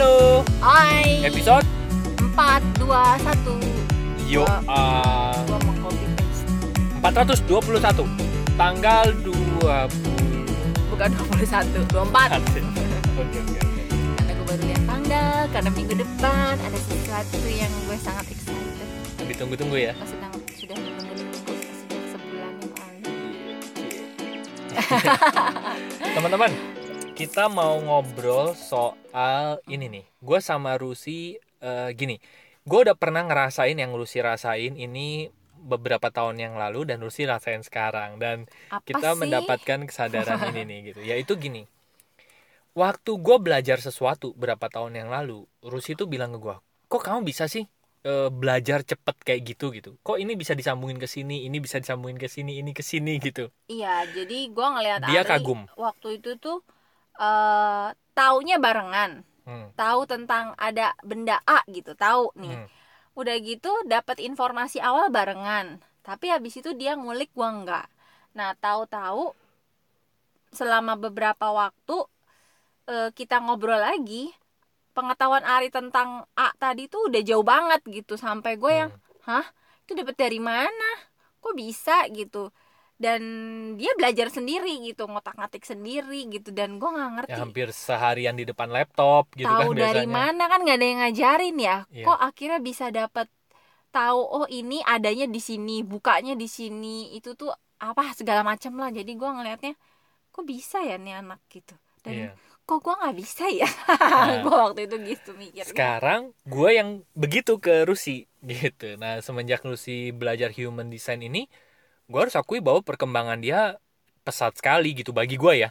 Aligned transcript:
Halo, 0.00 0.40
Hai. 0.64 1.28
episode 1.28 1.60
4 2.32 2.32
2 2.80 2.88
1. 2.88 4.32
Yo 4.32 4.48
ah, 4.64 5.36
Gua 5.44 5.60
mau 5.60 5.76
copy 5.84 6.08
paste. 6.16 6.48
421 7.04 8.08
tanggal 8.56 9.12
20 9.12 9.60
Bukan 10.88 11.08
21, 11.36 11.92
24. 11.92 11.92
Oke 11.92 12.08
oke 12.08 13.60
oke. 13.60 13.60
Karena 14.16 14.32
gue 14.32 14.46
baru 14.48 14.62
lihat 14.72 14.82
tanggal, 14.88 15.40
karena 15.52 15.68
minggu 15.68 15.92
depan 15.92 16.56
ada 16.56 16.78
sesuatu 16.80 17.36
yang 17.52 17.68
gue 17.84 17.96
sangat 18.00 18.24
excited. 18.32 18.88
Ditunggu-tunggu 19.28 19.76
ya. 19.84 19.92
Maksudnya 20.00 20.32
sudah 20.56 20.76
menunggu-nunggu 20.80 21.54
sebulan 22.08 22.52
yang 22.56 22.72
lalu. 22.72 23.12
Teman-teman, 26.16 26.69
kita 27.20 27.52
mau 27.52 27.76
ngobrol 27.76 28.56
soal 28.56 29.60
ini 29.68 29.86
nih. 29.92 30.04
Gue 30.24 30.38
sama 30.40 30.80
Rusi 30.80 31.36
eh, 31.60 31.90
gini. 31.92 32.16
Gue 32.64 32.78
udah 32.88 32.96
pernah 32.96 33.20
ngerasain 33.28 33.76
yang 33.76 33.92
Rusi 33.92 34.24
rasain 34.24 34.72
ini 34.76 35.28
beberapa 35.60 36.08
tahun 36.08 36.40
yang 36.40 36.54
lalu 36.56 36.88
dan 36.88 37.04
Rusi 37.04 37.28
rasain 37.28 37.60
sekarang 37.60 38.16
dan 38.16 38.48
Apa 38.72 38.80
kita 38.88 39.12
sih? 39.12 39.20
mendapatkan 39.20 39.78
kesadaran 39.84 40.40
ini 40.48 40.60
nih 40.64 40.78
gitu 40.92 41.00
yaitu 41.04 41.32
gini 41.36 41.68
waktu 42.72 43.10
gue 43.20 43.36
belajar 43.42 43.78
sesuatu 43.82 44.32
berapa 44.38 44.66
tahun 44.70 44.96
yang 44.96 45.08
lalu 45.12 45.44
Rusi 45.60 45.92
tuh 45.98 46.08
bilang 46.08 46.32
ke 46.32 46.38
gue 46.40 46.56
kok 46.88 47.02
kamu 47.04 47.20
bisa 47.28 47.44
sih 47.44 47.68
eh, 48.06 48.28
belajar 48.32 48.80
cepet 48.86 49.16
kayak 49.20 49.40
gitu 49.52 49.66
gitu 49.76 49.90
kok 50.00 50.16
ini 50.16 50.32
bisa 50.32 50.56
disambungin 50.56 50.96
ke 50.96 51.04
sini 51.04 51.44
ini 51.44 51.60
bisa 51.60 51.76
disambungin 51.76 52.16
ke 52.16 52.28
sini 52.30 52.56
ini 52.56 52.72
ke 52.72 52.80
sini 52.80 53.20
gitu 53.20 53.52
Iya, 53.68 54.02
jadi 54.10 54.50
gue 54.50 54.66
ngelihat 54.66 55.00
Dia 55.06 55.22
Ari 55.22 55.28
kagum. 55.28 55.60
waktu 55.78 56.08
itu 56.18 56.30
tuh 56.42 56.58
eh 57.20 57.88
taunya 58.16 58.56
barengan. 58.56 59.22
Hmm, 59.44 59.72
Tahu 59.74 60.00
tentang 60.04 60.52
ada 60.56 60.92
benda 61.02 61.40
A 61.44 61.64
gitu, 61.68 61.92
tahu 61.96 62.30
nih. 62.36 62.54
hmm. 62.54 62.68
udah 63.18 63.36
gitu 63.42 63.72
dapat 63.84 64.22
informasi 64.22 64.78
awal 64.80 65.10
barengan 65.10 65.82
tapi 66.00 66.30
habis 66.30 66.56
itu 66.56 66.72
dia 66.72 66.94
ngulik 66.96 67.28
gua 67.34 67.50
enggak 67.52 67.86
nah 68.32 68.54
tahu-tahu 68.56 69.34
selama 70.50 70.94
beberapa 70.96 71.50
waktu 71.52 71.96
eh, 72.88 73.10
kita 73.12 73.42
ngobrol 73.42 73.78
lagi 73.78 74.30
pengetahuan 74.90 75.42
Ari 75.44 75.70
tentang 75.70 76.24
A 76.34 76.50
tadi 76.56 76.86
tuh 76.86 77.10
udah 77.10 77.22
jauh 77.22 77.44
banget 77.44 77.82
gitu 77.86 78.14
sampai 78.16 78.56
gue 78.56 78.72
yang 78.72 78.90
Hmm. 79.20 79.44
itu 79.84 79.92
dapat 79.94 80.16
dari 80.16 80.40
mana 80.40 80.90
kok 81.38 81.54
bisa 81.54 82.08
gitu 82.10 82.50
dan 83.00 83.20
dia 83.80 83.88
belajar 83.96 84.28
sendiri 84.28 84.84
gitu 84.84 85.08
ngotak-ngatik 85.08 85.64
sendiri 85.64 86.28
gitu. 86.28 86.52
Dan 86.52 86.76
gue 86.76 86.84
nggak 86.84 87.10
ngerti. 87.16 87.32
Ya 87.32 87.40
hampir 87.40 87.72
seharian 87.72 88.36
di 88.36 88.44
depan 88.44 88.68
laptop 88.68 89.32
gitu 89.32 89.48
kan 89.48 89.64
tahu 89.64 89.72
dari 89.72 90.04
biasanya. 90.04 90.12
mana 90.12 90.44
kan 90.52 90.60
nggak 90.60 90.76
ada 90.76 90.86
yang 90.86 91.00
ngajarin 91.00 91.56
ya. 91.56 91.76
Iya. 91.88 92.04
kok 92.04 92.18
akhirnya 92.20 92.60
bisa 92.60 92.86
dapat 92.92 93.26
tahu 93.90 94.20
oh 94.20 94.46
ini 94.46 94.84
adanya 94.84 95.24
di 95.26 95.40
sini 95.40 95.80
bukanya 95.82 96.36
di 96.36 96.46
sini 96.46 97.16
itu 97.16 97.32
tuh 97.34 97.50
apa 97.80 98.12
segala 98.12 98.44
macam 98.44 98.76
lah. 98.76 98.92
Jadi 98.92 99.16
gua 99.16 99.32
ngelihatnya 99.32 99.72
kok 100.28 100.44
bisa 100.44 100.84
ya 100.84 101.00
nih 101.00 101.24
anak 101.24 101.40
gitu? 101.48 101.72
Dan 102.04 102.12
Iya. 102.12 102.30
kok 102.68 102.84
gua 102.84 103.00
nggak 103.00 103.16
bisa 103.16 103.48
ya? 103.48 103.66
Nah. 103.88 104.40
gua 104.44 104.56
waktu 104.70 104.84
itu 104.84 104.96
gitu 105.08 105.30
mikirnya. 105.40 105.72
Sekarang 105.72 106.36
gue 106.44 106.70
yang 106.76 107.00
begitu 107.16 107.56
ke 107.56 107.88
Rusi 107.88 108.28
gitu. 108.44 109.00
Nah 109.00 109.24
semenjak 109.24 109.64
Rusi 109.64 110.12
belajar 110.12 110.52
human 110.52 110.92
design 110.92 111.24
ini 111.24 111.48
gue 112.10 112.20
harus 112.22 112.36
akui 112.40 112.58
bahwa 112.66 112.80
perkembangan 112.88 113.38
dia 113.44 113.60
pesat 114.26 114.52
sekali 114.58 114.88
gitu 114.98 115.10
bagi 115.16 115.36
gue 115.40 115.54
ya. 115.66 115.70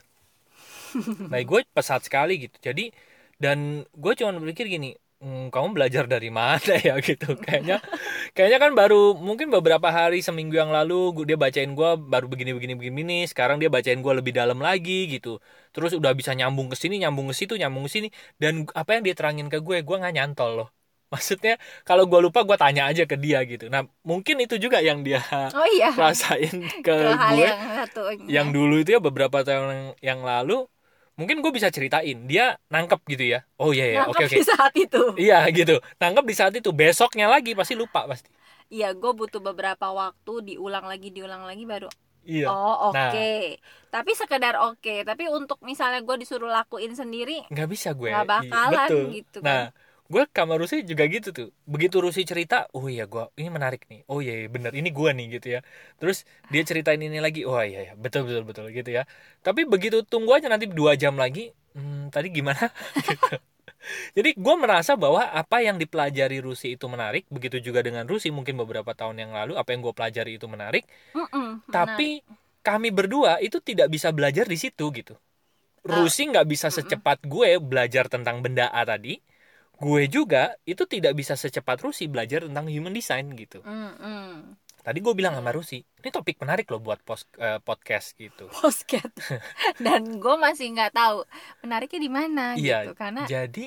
Bagi 1.31 1.45
gue 1.49 1.59
pesat 1.75 2.01
sekali 2.05 2.33
gitu. 2.49 2.57
Jadi 2.61 2.91
dan 3.39 3.85
gue 3.95 4.13
cuma 4.19 4.35
berpikir 4.35 4.67
gini 4.67 4.95
"Hmm, 5.19 5.51
kamu 5.51 5.75
belajar 5.75 6.03
dari 6.07 6.29
mana 6.31 6.73
ya? 6.79 6.95
gitu. 7.07 7.36
Kayaknya 7.39 7.83
kayaknya 8.36 8.59
kan 8.64 8.71
baru 8.80 9.15
mungkin 9.19 9.47
beberapa 9.55 9.89
hari 9.91 10.19
seminggu 10.25 10.55
yang 10.59 10.71
lalu 10.71 11.14
dia 11.27 11.37
bacain 11.39 11.71
gue 11.75 11.89
baru 12.14 12.25
begini 12.31 12.52
begini 12.58 12.75
begini 12.80 13.17
sekarang 13.31 13.58
dia 13.61 13.69
bacain 13.71 13.99
gue 14.05 14.14
lebih 14.19 14.33
dalam 14.35 14.59
lagi 14.64 15.09
gitu. 15.11 15.39
Terus 15.75 15.91
udah 15.99 16.11
bisa 16.19 16.31
nyambung 16.37 16.67
ke 16.71 16.77
sini 16.80 16.95
nyambung 17.03 17.27
ke 17.31 17.35
situ 17.37 17.53
nyambung 17.59 17.85
ke 17.87 17.91
sini. 17.95 18.08
Dan 18.41 18.67
apa 18.75 18.89
yang 18.99 19.03
dia 19.08 19.15
terangin 19.17 19.47
ke 19.52 19.59
gue 19.64 19.77
gue 19.83 19.95
nggak 20.02 20.14
nyantol 20.17 20.52
loh 20.65 20.69
maksudnya 21.14 21.58
kalau 21.87 22.05
gue 22.05 22.20
lupa 22.21 22.45
gue 22.45 22.58
tanya 22.58 22.86
aja 22.89 23.03
ke 23.09 23.15
dia 23.17 23.42
gitu. 23.45 23.65
Nah 23.73 23.86
mungkin 24.05 24.36
itu 24.45 24.55
juga 24.61 24.77
yang 24.81 25.02
dia 25.02 25.21
oh 25.58 25.67
iya. 25.75 25.89
rasain 26.02 26.55
ke 26.86 26.95
ke 26.95 27.14
gue. 27.17 27.49
yang 27.49 27.59
satu 27.86 28.02
yang 28.30 28.47
dulu 28.55 28.81
itu 28.81 28.89
ya 28.97 29.02
beberapa 29.02 29.42
tahun 29.42 29.67
yang, 29.73 29.87
yang 30.02 30.20
lalu 30.25 30.53
mungkin 31.20 31.42
gue 31.43 31.52
bisa 31.52 31.67
ceritain. 31.73 32.17
Dia 32.30 32.55
nangkep 32.70 33.02
gitu 33.09 33.25
ya. 33.36 33.39
Oh 33.59 33.73
iya 33.75 33.86
ya 33.92 34.02
oke 34.08 34.23
oke. 34.30 34.36
di 34.37 34.43
saat 34.45 34.73
itu. 34.77 35.02
Iya 35.20 35.49
gitu. 35.52 35.81
Nangkep 36.02 36.25
di 36.30 36.36
saat 36.37 36.53
itu. 36.55 36.70
Besoknya 36.71 37.26
lagi 37.27 37.52
pasti 37.58 37.73
lupa 37.76 38.05
pasti. 38.08 38.30
Iya 38.70 38.93
gue 38.93 39.11
butuh 39.17 39.41
beberapa 39.41 39.89
waktu 39.89 40.33
diulang 40.53 40.86
lagi 40.86 41.09
diulang 41.09 41.43
lagi 41.49 41.65
baru 41.65 41.89
iya. 42.30 42.47
Oh 42.49 42.93
oke. 42.93 42.97
Nah. 42.97 43.11
tapi 43.89 44.11
sekedar 44.14 44.53
oke 44.61 45.02
tapi 45.02 45.26
untuk 45.33 45.58
misalnya 45.65 46.05
gue 46.05 46.15
disuruh 46.21 46.53
lakuin 46.53 46.93
sendiri 46.93 47.41
nggak 47.49 47.70
bisa 47.73 47.97
gue. 47.97 48.09
nggak 48.14 48.26
Iya, 48.26 48.30
bakalan 48.30 48.89
betul. 48.89 49.03
gitu 49.17 49.37
kan. 49.41 49.73
Nah 50.09 50.25
gue 50.25 50.33
sama 50.33 50.53
Rusi 50.58 50.81
juga 50.89 51.05
gitu 51.05 51.30
tuh. 51.37 51.47
Begitu 51.70 52.02
Rusi 52.02 52.21
cerita 52.25 52.55
oh 52.73 52.86
iya 52.89 53.05
gue 53.05 53.23
ini 53.37 53.49
menarik 53.53 53.81
nih. 53.92 53.99
Oh 54.09 54.20
iya, 54.25 54.33
iya 54.42 54.47
bener 54.49 54.71
ini 54.73 54.89
gue 54.89 55.09
nih 55.17 55.25
gitu 55.37 55.47
ya. 55.55 55.59
Terus 56.02 56.17
dia 56.49 56.61
ceritain 56.65 56.97
ini 56.97 57.17
lagi 57.21 57.45
oh 57.45 57.61
iya, 57.61 57.80
iya 57.86 57.93
betul 57.93 58.25
betul 58.27 58.43
betul 58.49 58.65
gitu 58.73 58.89
ya. 58.89 59.03
Tapi 59.45 59.61
begitu 59.70 60.02
tunggu 60.02 60.31
aja 60.37 60.47
nanti 60.49 60.65
dua 60.65 60.97
jam 60.97 61.14
lagi 61.14 61.53
hmm, 61.77 62.09
tadi 62.14 62.27
gimana? 62.33 62.73
Gitu. 63.09 63.37
jadi 64.17 64.30
gue 64.36 64.55
merasa 64.59 64.93
bahwa 64.99 65.23
apa 65.33 65.64
yang 65.64 65.77
dipelajari 65.81 66.41
Rusi 66.43 66.76
itu 66.76 66.86
menarik 66.89 67.26
begitu 67.31 67.58
juga 67.64 67.80
dengan 67.86 68.05
Rusi 68.05 68.30
mungkin 68.33 68.58
beberapa 68.59 68.91
tahun 68.93 69.17
yang 69.23 69.31
lalu 69.33 69.53
apa 69.58 69.70
yang 69.73 69.81
gue 69.86 69.93
pelajari 69.95 70.31
itu 70.41 70.47
menarik. 70.49 70.86
Mm-mm, 71.15 71.61
tapi 71.70 72.21
kami 72.65 72.89
berdua 72.93 73.39
itu 73.41 73.61
tidak 73.64 73.89
bisa 73.93 74.09
belajar 74.14 74.45
di 74.49 74.58
situ 74.59 74.89
gitu. 74.93 75.15
Rusi 75.86 76.27
nggak 76.31 76.47
bisa 76.49 76.70
secepat 76.70 77.23
gue 77.26 77.58
belajar 77.61 78.08
tentang 78.11 78.43
benda 78.45 78.67
A 78.73 78.83
tadi. 78.86 79.20
Gue 79.85 80.03
juga 80.15 80.43
itu 80.71 80.83
tidak 80.93 81.13
bisa 81.19 81.33
secepat 81.43 81.77
Rusi 81.85 82.05
belajar 82.13 82.39
tentang 82.47 82.65
human 82.75 82.93
design 82.99 83.25
gitu. 83.41 83.59
menarik. 83.63 83.95
Mm-mm. 83.99 84.57
Tadi 84.85 84.99
gue 85.05 85.13
bilang 85.19 85.33
sama 85.37 85.51
Rusi, 85.57 85.79
ini 85.99 86.09
topik 86.15 86.35
menarik 86.43 86.67
loh 86.71 86.81
buat 86.85 86.99
pos, 87.07 87.21
eh, 87.47 87.59
podcast 87.67 88.07
gitu. 88.23 88.47
Posket 88.61 89.11
dan 89.83 90.01
gue 90.23 90.35
masih 90.45 90.65
nggak 90.75 90.91
tahu 90.97 91.17
menariknya 91.63 91.99
di 92.05 92.11
mana 92.11 92.43
Iya, 92.57 92.73
gitu 92.73 92.89
karena 92.97 93.21
Jadi 93.31 93.59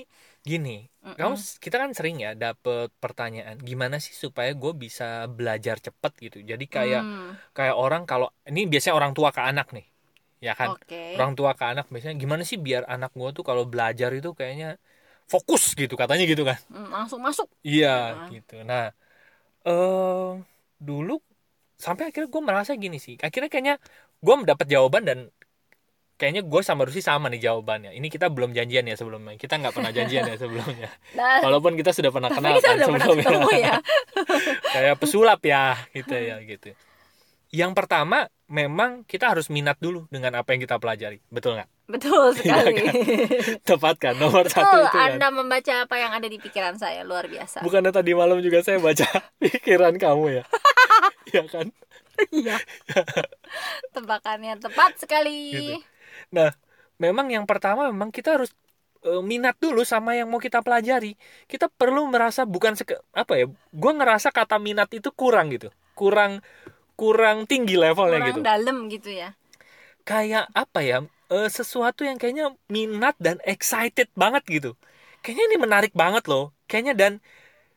gini, 0.49 0.71
Mm-mm. 1.07 1.17
kamu 1.19 1.35
kita 1.65 1.77
kan 1.83 1.91
sering 1.99 2.17
ya 2.25 2.31
dapet 2.43 2.89
pertanyaan, 3.03 3.57
gimana 3.69 3.97
sih 4.05 4.15
supaya 4.25 4.51
gue 4.63 4.73
bisa 4.85 5.05
belajar 5.37 5.77
cepet 5.87 6.13
gitu. 6.25 6.37
Jadi 6.51 6.65
kayak 6.77 7.03
Hmm, 7.03 7.37
kayak 7.57 7.75
orang 7.83 8.03
kalau 8.11 8.27
ini 8.51 8.61
biasanya 8.73 8.95
orang 9.01 9.13
tua 9.19 9.29
ke 9.37 9.43
anak 9.51 9.67
nih, 9.77 9.85
ya 10.47 10.53
kan? 10.61 10.71
oke 10.71 11.03
orang 11.17 11.33
tua 11.39 11.51
ke 11.59 11.65
anak 11.73 11.85
biasanya 11.93 12.17
gimana 12.23 12.43
sih 12.51 12.59
biar 12.67 12.83
anak 12.95 13.11
gua 13.21 13.31
tuh 13.37 13.45
kalau 13.49 13.65
belajar 13.73 14.11
itu 14.19 14.29
kayaknya 14.39 14.67
fokus 15.33 15.73
gitu 15.73 15.97
katanya 15.97 16.29
gitu 16.29 16.45
kan. 16.45 16.61
Hmm, 16.69 16.93
langsung 16.93 17.25
masuk. 17.25 17.49
Iya 17.65 17.97
Ah. 18.13 18.29
gitu. 18.29 18.61
Nah 18.63 18.93
eh 19.65 20.31
dulu 20.77 21.17
sampai 21.79 22.13
akhirnya 22.13 22.29
gue 22.29 22.43
merasa 22.45 22.77
gini 22.77 23.01
sih. 23.01 23.17
Akhirnya 23.17 23.49
kayaknya 23.49 23.75
gue 24.21 24.35
mendapat 24.37 24.67
jawaban 24.69 25.03
dan 25.03 25.19
kayaknya 26.15 26.47
gue 26.47 26.61
sama 26.63 26.87
Rusi 26.87 27.03
sama 27.03 27.27
nih 27.27 27.51
jawabannya. 27.51 27.91
Ini 27.99 28.07
kita 28.07 28.31
belum 28.31 28.55
janjian 28.55 28.87
ya 28.87 28.95
sebelumnya. 28.95 29.35
Kita 29.35 29.59
nggak 29.59 29.75
pernah 29.75 29.91
janjian 29.91 30.23
ya 30.23 30.37
sebelumnya. 30.43 30.91
Nah, 31.19 31.43
walaupun 31.43 31.75
kita 31.75 31.91
sudah 31.91 32.15
pernah 32.15 32.31
kenal 32.31 32.63
kan 32.63 32.79
sebelumnya. 32.79 33.27
ya. 33.59 33.75
Kayak 34.75 34.97
pesulap 35.03 35.41
ya 35.43 35.75
gitu 35.91 36.15
ya 36.15 36.39
gitu. 36.53 36.71
Yang 37.53 37.73
pertama 37.77 38.31
memang 38.47 39.03
kita 39.05 39.29
harus 39.35 39.51
minat 39.51 39.77
dulu 39.77 40.07
dengan 40.09 40.39
apa 40.39 40.55
yang 40.55 40.63
kita 40.63 40.79
pelajari. 40.79 41.19
Betul 41.29 41.59
nggak 41.59 41.69
betul 41.91 42.33
sekali 42.39 42.87
tepat 43.67 43.97
kan 43.99 44.15
nomor 44.17 44.47
satu 44.47 44.65
betul 44.65 44.83
itu 44.87 44.97
kan 44.97 45.11
anda 45.19 45.29
membaca 45.35 45.75
apa 45.85 45.97
yang 45.99 46.13
ada 46.15 46.27
di 46.31 46.39
pikiran 46.39 46.79
saya 46.79 47.03
luar 47.03 47.27
biasa 47.27 47.61
Bukannya 47.61 47.91
tadi 47.91 48.15
malam 48.15 48.39
juga 48.41 48.63
saya 48.63 48.79
baca 48.79 49.07
pikiran 49.43 49.95
kamu 49.99 50.43
ya? 50.43 50.45
Iya 51.33 51.43
kan? 51.49 51.67
iya 52.31 52.57
tebakannya 53.95 54.59
tepat 54.61 55.01
sekali 55.01 55.39
Gitu. 55.53 55.75
Nah, 56.35 56.51
memang 57.01 57.29
yang 57.33 57.45
pertama 57.49 57.89
memang 57.91 58.13
kita 58.13 58.37
harus 58.39 58.51
eh, 59.05 59.23
minat 59.25 59.57
dulu 59.59 59.83
sama 59.87 60.15
yang 60.19 60.29
mau 60.31 60.39
kita 60.43 60.61
pelajari. 60.63 61.17
Kita 61.51 61.67
perlu 61.73 62.07
merasa 62.09 62.45
bukan 62.47 62.77
seke, 62.79 63.01
apa 63.13 63.33
ya? 63.41 63.47
Gua 63.75 63.93
ngerasa 63.97 64.31
kata 64.31 64.57
minat 64.63 64.91
itu 64.95 65.11
kurang 65.15 65.53
gitu. 65.53 65.73
Kurang 65.97 66.41
kurang 66.97 67.49
tinggi 67.49 67.75
levelnya 67.75 68.21
kurang 68.21 68.29
gitu. 68.31 68.41
dalam 68.45 68.77
gitu 68.93 69.11
ya 69.11 69.35
Kayak 70.05 70.51
apa 70.55 70.81
ya? 70.83 70.99
Eh, 71.33 71.49
sesuatu 71.49 72.05
yang 72.05 72.17
kayaknya 72.21 72.53
minat 72.69 73.17
dan 73.17 73.41
excited 73.49 74.09
banget 74.15 74.45
gitu. 74.47 74.71
Kayaknya 75.25 75.45
ini 75.49 75.57
menarik 75.59 75.93
banget 75.97 76.25
loh. 76.29 76.53
Kayaknya 76.69 76.95
dan 76.95 77.13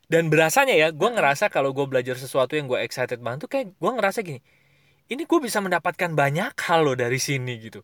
dan 0.05 0.29
berasanya 0.29 0.75
ya 0.77 0.87
gue 0.93 1.09
ngerasa 1.09 1.49
kalau 1.49 1.73
gue 1.73 1.85
belajar 1.89 2.13
sesuatu 2.13 2.53
yang 2.53 2.69
gue 2.69 2.77
excited 2.85 3.17
banget 3.25 3.49
tuh 3.49 3.49
kayak 3.49 3.67
gue 3.73 3.91
ngerasa 3.97 4.21
gini 4.21 4.37
ini 5.09 5.25
gue 5.25 5.39
bisa 5.41 5.57
mendapatkan 5.65 6.13
banyak 6.13 6.53
hal 6.53 6.85
loh 6.85 6.93
dari 6.93 7.17
sini 7.17 7.57
gitu 7.57 7.81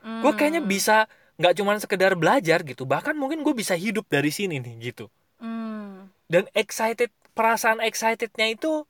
gue 0.00 0.32
kayaknya 0.32 0.64
Hmm. 0.64 0.72
bisa 0.72 0.96
nggak 1.36 1.54
cuman 1.60 1.76
sekedar 1.76 2.12
belajar 2.16 2.64
gitu 2.64 2.88
bahkan 2.88 3.12
mungkin 3.12 3.44
gue 3.44 3.52
bisa 3.52 3.76
hidup 3.76 4.08
dari 4.08 4.32
sini 4.32 4.56
nih 4.56 4.92
gitu 4.92 5.12
Hmm. 5.36 6.08
dan 6.32 6.48
excited 6.56 7.12
perasaan 7.36 7.84
excitednya 7.84 8.56
itu 8.56 8.88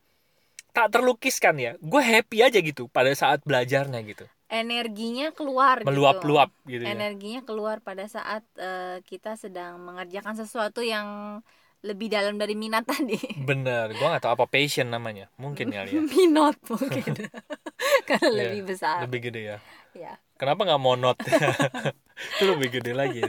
tak 0.71 0.95
terlukiskan 0.95 1.59
ya 1.59 1.73
gue 1.83 2.03
happy 2.03 2.47
aja 2.47 2.59
gitu 2.63 2.87
pada 2.87 3.11
saat 3.19 3.43
belajarnya 3.43 3.99
gitu 4.07 4.31
energinya 4.51 5.31
keluar 5.31 5.81
gitu. 5.81 5.89
meluap-luap 5.89 6.51
gitu 6.67 6.83
ya. 6.83 6.91
Energinya 6.93 7.41
keluar 7.47 7.79
pada 7.79 8.05
saat 8.11 8.43
eh, 8.59 8.99
kita 9.07 9.39
sedang 9.39 9.79
mengerjakan 9.79 10.35
sesuatu 10.35 10.83
yang 10.83 11.39
lebih 11.81 12.13
dalam 12.13 12.37
dari 12.37 12.59
minat 12.59 12.85
tadi. 12.85 13.17
Bener 13.49 13.95
gue 13.95 14.03
nggak 14.03 14.27
tahu 14.27 14.35
apa 14.35 14.47
passion 14.51 14.91
namanya. 14.91 15.31
Mungkin 15.39 15.71
kali 15.71 15.97
ya. 15.97 16.03
Minot 16.19 16.59
mungkin. 16.67 17.31
Karena 18.11 18.29
Iya, 18.29 18.43
lebih 18.53 18.63
besar. 18.67 18.99
lebih 19.07 19.21
gede 19.31 19.41
ya. 19.55 19.59
Ya 19.95 20.15
kenapa 20.41 20.65
nggak 20.65 20.81
monot 20.81 21.17
itu 21.21 22.45
lebih 22.49 22.81
gede 22.81 22.93
lagi. 22.97 23.21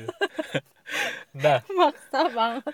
Nah. 1.35 1.59
Maksa 1.67 2.31
banget. 2.31 2.71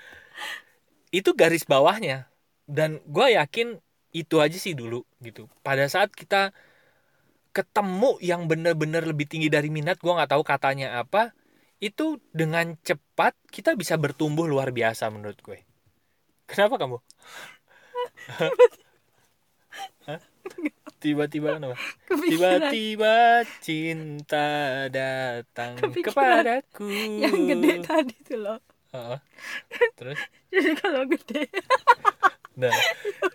Itu 1.10 1.34
garis 1.34 1.66
bawahnya. 1.66 2.30
Dan 2.70 3.02
gue 3.10 3.34
yakin 3.34 3.82
itu 4.14 4.36
aja 4.38 4.58
sih 4.62 4.78
dulu 4.78 5.02
gitu. 5.26 5.50
Pada 5.66 5.90
saat 5.90 6.14
kita 6.14 6.54
ketemu 7.58 8.22
yang 8.22 8.46
bener-bener 8.46 9.02
lebih 9.02 9.26
tinggi 9.26 9.50
dari 9.50 9.74
minat 9.74 9.98
gue 9.98 10.14
nggak 10.14 10.30
tahu 10.30 10.46
katanya 10.46 11.02
apa 11.02 11.34
itu 11.82 12.22
dengan 12.30 12.78
cepat 12.86 13.34
kita 13.50 13.74
bisa 13.74 13.98
bertumbuh 13.98 14.46
luar 14.46 14.70
biasa 14.70 15.10
menurut 15.10 15.42
gue. 15.42 15.66
Kenapa 16.46 16.78
kamu? 16.78 16.98
Tiba-tiba 20.98 21.62
kenapa? 21.62 21.78
Tiba-tiba 22.10 23.46
cinta 23.62 24.50
datang 24.90 25.78
Kepikiran. 25.78 26.10
kepadaku. 26.10 26.90
Yang 27.22 27.38
gede 27.54 27.74
tadi 27.86 28.16
tuh 28.26 28.38
loh. 28.42 28.60
Heeh. 28.94 29.20
terus? 30.00 30.18
Jadi 30.50 30.72
kalau 30.82 31.06
gede 31.06 31.46
Nah, 32.58 32.74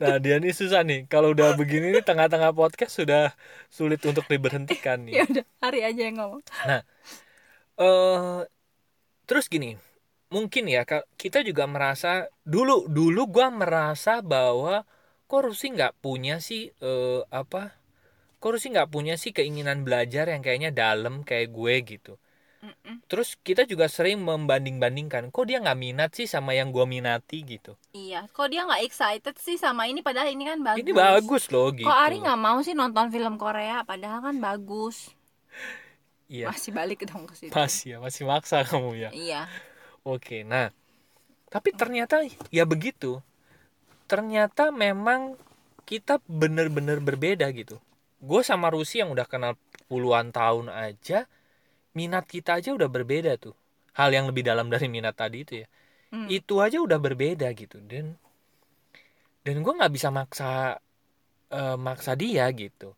nah 0.02 0.18
dia 0.18 0.42
nih 0.42 0.50
susah 0.50 0.82
nih. 0.82 1.06
Kalau 1.06 1.30
udah 1.30 1.54
begini 1.54 1.94
nih 1.94 2.02
tengah-tengah 2.02 2.50
podcast 2.50 2.98
sudah 2.98 3.30
sulit 3.70 4.02
untuk 4.02 4.26
diberhentikan 4.26 4.98
ya 5.06 5.22
nih. 5.22 5.30
udah 5.30 5.46
hari 5.62 5.80
aja 5.86 6.02
yang 6.10 6.16
ngomong 6.18 6.42
eh 7.82 8.40
terus 9.24 9.46
gini, 9.48 9.78
mungkin 10.28 10.68
ya 10.68 10.82
kita 11.16 11.40
juga 11.46 11.64
merasa 11.70 12.28
dulu 12.44 12.90
dulu 12.90 13.30
gua 13.30 13.48
merasa 13.48 14.20
bahwa 14.20 14.84
korupsi 15.30 15.72
nggak 15.72 15.96
punya 16.02 16.42
sih 16.42 16.74
eh, 16.82 17.22
apa? 17.32 17.78
Korupsi 18.42 18.74
nggak 18.74 18.90
punya 18.90 19.14
sih 19.14 19.30
keinginan 19.30 19.86
belajar 19.86 20.26
yang 20.28 20.42
kayaknya 20.42 20.74
dalam 20.74 21.22
kayak 21.22 21.48
gue 21.54 21.74
gitu. 21.86 22.12
Mm-mm. 22.62 23.02
Terus 23.10 23.34
kita 23.42 23.66
juga 23.66 23.90
sering 23.90 24.22
membanding-bandingkan, 24.22 25.34
kok 25.34 25.44
dia 25.50 25.58
nggak 25.58 25.74
minat 25.76 26.10
sih 26.14 26.30
sama 26.30 26.54
yang 26.54 26.70
gua 26.70 26.86
minati 26.86 27.42
gitu. 27.42 27.74
iya 27.90 28.24
kok 28.30 28.48
dia 28.48 28.62
nggak 28.64 28.82
excited 28.86 29.34
sih 29.36 29.58
sama 29.58 29.90
ini 29.90 30.00
padahal 30.00 30.30
ini 30.30 30.46
kan 30.46 30.62
bagus 30.62 30.80
Ini 30.80 30.92
bagus 30.94 31.44
loh 31.50 31.74
gitu. 31.74 31.84
kok 31.90 31.98
Ari 31.98 32.22
nggak 32.22 32.40
mau 32.40 32.58
sih 32.62 32.72
nonton 32.72 33.10
film 33.10 33.34
Korea 33.36 33.82
padahal 33.82 34.22
kan 34.22 34.36
bagus 34.38 35.10
Iya. 36.32 36.48
masih 36.48 36.72
balik 36.72 37.04
dong 37.04 37.28
ke 37.28 37.34
situ 37.36 37.52
Masih 37.52 37.86
ya, 37.92 37.96
masih 38.00 38.24
maksa 38.24 38.64
kamu 38.64 38.96
ya. 38.96 39.10
iya 39.12 39.44
Oke, 40.02 40.42
nah, 40.42 40.74
tapi 41.46 41.70
ternyata 41.70 42.26
ya 42.50 42.66
begitu. 42.66 43.22
Ternyata 44.10 44.74
memang 44.74 45.38
kita 45.86 46.18
bener-bener 46.26 46.98
berbeda 46.98 47.46
gitu. 47.54 47.78
Gue 48.18 48.42
sama 48.42 48.66
Rusi 48.74 48.98
yang 48.98 49.14
udah 49.14 49.26
kenal 49.30 49.54
puluhan 49.86 50.34
tahun 50.34 50.74
aja, 50.74 51.30
minat 51.92 52.24
kita 52.28 52.60
aja 52.60 52.72
udah 52.72 52.88
berbeda 52.88 53.36
tuh. 53.36 53.56
Hal 53.96 54.12
yang 54.12 54.28
lebih 54.28 54.44
dalam 54.44 54.72
dari 54.72 54.88
minat 54.88 55.16
tadi 55.16 55.44
itu 55.44 55.62
ya. 55.64 55.66
Hmm. 56.12 56.28
Itu 56.28 56.60
aja 56.64 56.80
udah 56.80 56.98
berbeda 57.00 57.48
gitu. 57.52 57.80
Dan 57.84 58.16
dan 59.42 59.56
gue 59.60 59.72
nggak 59.74 59.92
bisa 59.92 60.08
maksa 60.08 60.80
eh, 61.52 61.76
maksa 61.76 62.16
dia 62.16 62.48
gitu. 62.52 62.92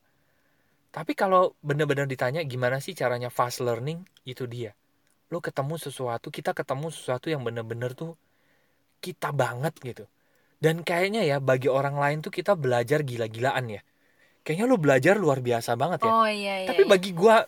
Tapi 0.95 1.13
kalau 1.19 1.59
bener-bener 1.59 2.07
ditanya 2.07 2.47
gimana 2.47 2.79
sih 2.79 2.95
caranya 2.95 3.27
fast 3.27 3.59
learning, 3.59 4.07
itu 4.23 4.47
dia 4.47 4.71
lo 5.35 5.43
ketemu 5.43 5.75
sesuatu 5.81 6.31
kita 6.31 6.55
ketemu 6.55 6.95
sesuatu 6.95 7.27
yang 7.27 7.43
bener-bener 7.43 7.91
tuh 7.99 8.15
kita 9.03 9.35
banget 9.35 9.75
gitu 9.83 10.05
dan 10.63 10.87
kayaknya 10.87 11.27
ya 11.27 11.37
bagi 11.43 11.67
orang 11.67 11.99
lain 11.99 12.23
tuh 12.23 12.31
kita 12.31 12.55
belajar 12.55 13.03
gila-gilaan 13.03 13.81
ya 13.81 13.83
kayaknya 14.47 14.65
lo 14.71 14.79
belajar 14.79 15.19
luar 15.19 15.43
biasa 15.43 15.75
banget 15.75 16.07
ya 16.07 16.13
oh 16.13 16.29
iya 16.31 16.55
iya 16.63 16.69
tapi 16.71 16.87
iya. 16.87 16.91
bagi 16.95 17.11
gua 17.11 17.43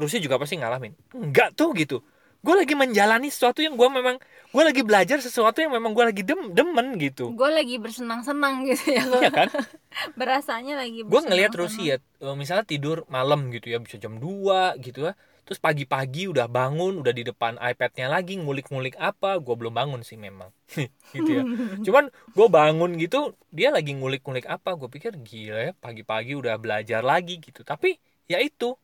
Rusia 0.00 0.18
juga 0.18 0.40
pasti 0.40 0.56
ngalamin. 0.56 0.96
Enggak 1.12 1.52
tuh 1.52 1.76
gitu. 1.76 2.00
Gue 2.40 2.56
lagi 2.56 2.72
menjalani 2.72 3.28
sesuatu 3.28 3.60
yang 3.60 3.76
gua 3.76 3.92
memang 3.92 4.16
gue 4.50 4.62
lagi 4.64 4.80
belajar 4.80 5.20
sesuatu 5.20 5.60
yang 5.60 5.76
memang 5.76 5.92
gua 5.92 6.08
lagi 6.08 6.24
dem 6.24 6.56
demen 6.56 6.96
gitu. 6.96 7.36
Gue 7.36 7.52
lagi 7.52 7.76
bersenang-senang 7.76 8.64
gitu 8.68 8.96
ya 8.96 9.04
iya 9.04 9.28
kan? 9.28 9.48
Berasanya 10.18 10.80
lagi 10.80 11.04
gue 11.04 11.20
ngelihat. 11.20 11.52
Rusia 11.52 12.00
eh, 12.00 12.34
misalnya 12.36 12.64
tidur 12.64 13.04
malam 13.12 13.52
gitu 13.52 13.68
ya 13.68 13.76
bisa 13.76 14.00
jam 14.00 14.16
2 14.16 14.80
gitu 14.80 15.12
ya. 15.12 15.12
Terus 15.44 15.60
pagi-pagi 15.60 16.30
udah 16.30 16.46
bangun 16.48 17.04
udah 17.04 17.12
di 17.12 17.26
depan 17.26 17.60
iPadnya 17.60 18.08
lagi 18.08 18.40
ngulik-ngulik 18.40 18.96
apa 18.96 19.36
gue 19.36 19.54
belum 19.60 19.76
bangun 19.76 20.00
sih 20.00 20.16
memang 20.16 20.48
gitu 21.12 21.30
ya. 21.30 21.42
Cuman 21.84 22.08
gue 22.08 22.48
bangun 22.48 22.96
gitu 22.96 23.36
dia 23.52 23.68
lagi 23.68 23.92
ngulik-ngulik 23.92 24.48
apa 24.48 24.80
gue 24.80 24.88
pikir 24.88 25.12
gila 25.20 25.60
ya 25.60 25.72
pagi-pagi 25.76 26.40
udah 26.40 26.56
belajar 26.56 27.04
lagi 27.04 27.36
gitu. 27.36 27.68
Tapi 27.68 28.00
ya 28.32 28.40
itu 28.40 28.80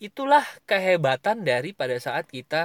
itulah 0.00 0.44
kehebatan 0.70 1.44
dari 1.44 1.70
pada 1.76 1.96
saat 2.00 2.26
kita 2.28 2.62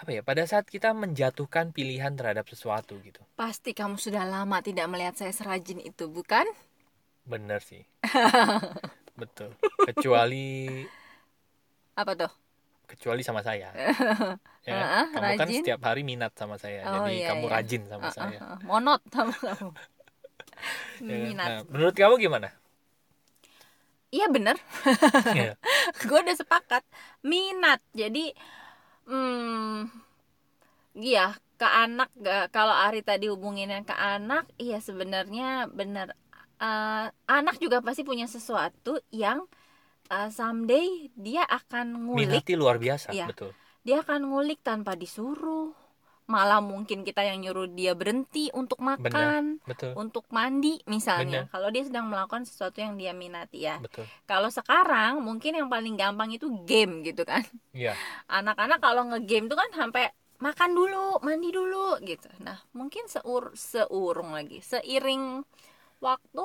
apa 0.00 0.10
ya 0.16 0.22
pada 0.24 0.44
saat 0.48 0.64
kita 0.64 0.96
menjatuhkan 0.96 1.76
pilihan 1.76 2.12
terhadap 2.16 2.48
sesuatu 2.48 2.96
gitu. 3.04 3.20
Pasti 3.36 3.70
kamu 3.76 3.96
sudah 4.00 4.24
lama 4.24 4.60
tidak 4.64 4.86
melihat 4.88 5.14
saya 5.16 5.32
serajin 5.32 5.80
itu 5.80 6.08
bukan? 6.08 6.46
Bener 7.28 7.60
sih. 7.60 7.84
Betul. 9.20 9.52
Kecuali 9.84 10.80
apa 11.96 12.12
tuh? 12.16 12.32
Kecuali 12.88 13.22
sama 13.22 13.40
saya. 13.44 13.70
Ya 14.60 14.76
kan? 14.76 14.84
Ah, 14.92 15.06
kamu 15.08 15.32
kan 15.40 15.48
rajin. 15.48 15.62
setiap 15.64 15.80
hari 15.88 16.02
minat 16.04 16.36
sama 16.36 16.60
saya 16.60 16.84
Oh, 16.84 17.08
jadi 17.08 17.24
iya, 17.24 17.28
kamu 17.32 17.44
iya. 17.48 17.52
rajin 17.56 17.82
sama 17.88 18.04
Ah, 18.04 18.08
ah, 18.08 18.12
saya 18.12 18.38
monot 18.60 19.00
sama 19.08 19.32
kamu. 19.32 19.72
Ya 21.08 21.16
kan? 21.16 21.24
minat. 21.32 21.48
nah, 21.48 21.60
menurut 21.72 21.94
kamu 21.96 22.14
gimana 22.20 22.48
iya 24.10 24.26
bener. 24.28 24.56
Ya. 25.38 25.54
gue 26.02 26.18
udah 26.18 26.36
sepakat. 26.36 26.82
Minat. 27.22 27.80
Jadi 27.94 28.34
hmm 29.06 29.90
iya 30.98 31.34
ke 31.54 31.66
anak 31.66 32.08
kalau 32.50 32.72
Ari 32.72 33.04
tadi 33.04 33.28
hubunginnya 33.28 33.84
ke 33.84 33.94
anak 33.94 34.48
iya 34.56 34.78
sebenarnya 34.80 35.70
bener. 35.70 36.14
Eh, 36.60 37.06
anak 37.26 37.56
juga 37.56 37.80
pasti 37.80 38.04
punya 38.04 38.28
sesuatu 38.28 39.00
yang 39.08 39.44
eh, 40.10 40.28
someday 40.28 41.08
dia 41.16 41.46
akan 41.46 42.04
ngulik. 42.04 42.28
Minati 42.44 42.52
luar 42.58 42.76
biasa 42.76 43.12
Iya. 43.12 43.30
betul. 43.30 43.52
Dia 43.80 44.04
akan 44.04 44.28
ngulik 44.28 44.60
tanpa 44.60 44.92
disuruh 44.92 45.72
malah 46.30 46.62
mungkin 46.62 47.02
kita 47.02 47.26
yang 47.26 47.42
nyuruh 47.42 47.66
dia 47.74 47.98
berhenti 47.98 48.54
untuk 48.54 48.78
makan 48.78 49.58
betul. 49.66 49.98
untuk 49.98 50.24
mandi 50.30 50.78
misalnya. 50.86 51.44
Benar. 51.44 51.50
kalau 51.50 51.68
dia 51.74 51.82
sedang 51.82 52.06
melakukan 52.06 52.46
sesuatu 52.46 52.78
yang 52.78 52.94
dia 52.94 53.10
minati 53.10 53.66
ya. 53.66 53.82
Betul. 53.82 54.06
Kalau 54.30 54.46
sekarang 54.46 55.18
mungkin 55.18 55.58
yang 55.58 55.66
paling 55.66 55.98
gampang 55.98 56.30
itu 56.30 56.46
game 56.62 57.02
gitu 57.02 57.26
kan. 57.26 57.42
Iya. 57.74 57.98
Anak-anak 58.30 58.78
kalau 58.78 59.10
ngegame 59.10 59.50
tuh 59.50 59.58
kan 59.58 59.70
sampai 59.74 60.14
makan 60.38 60.70
dulu 60.72 61.18
mandi 61.26 61.50
dulu 61.50 61.98
gitu. 62.06 62.30
Nah 62.46 62.62
mungkin 62.70 63.10
seur 63.10 63.50
seurung 63.58 64.30
lagi 64.30 64.62
seiring 64.62 65.42
waktu 65.98 66.44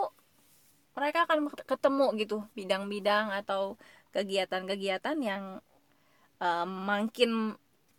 mereka 0.97 1.29
akan 1.29 1.51
ketemu 1.53 2.05
gitu 2.17 2.37
bidang-bidang 2.57 3.29
atau 3.37 3.77
kegiatan-kegiatan 4.17 5.17
yang 5.21 5.43
eh, 6.41 6.65
makin 6.65 7.53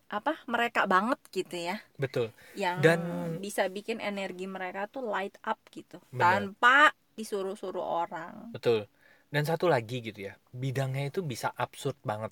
apa 0.06 0.38
mereka 0.46 0.86
banget 0.86 1.18
gitu 1.34 1.56
ya. 1.56 1.76
Betul. 1.98 2.30
Yang 2.54 2.76
Dan- 2.82 3.38
bisa 3.42 3.66
bikin 3.66 3.98
energi 3.98 4.46
mereka 4.46 4.86
tuh 4.86 5.02
light 5.06 5.34
up 5.42 5.58
gitu. 5.74 5.98
Benar. 6.14 6.20
tanpa 6.22 6.78
disuruh-suruh 7.18 7.82
orang. 7.82 8.54
Betul. 8.54 8.86
Dan 9.26 9.42
satu 9.42 9.66
lagi 9.66 10.00
gitu 10.00 10.30
ya 10.30 10.38
bidangnya 10.54 11.10
itu 11.10 11.20
bisa 11.20 11.50
absurd 11.58 11.98
banget. 12.06 12.30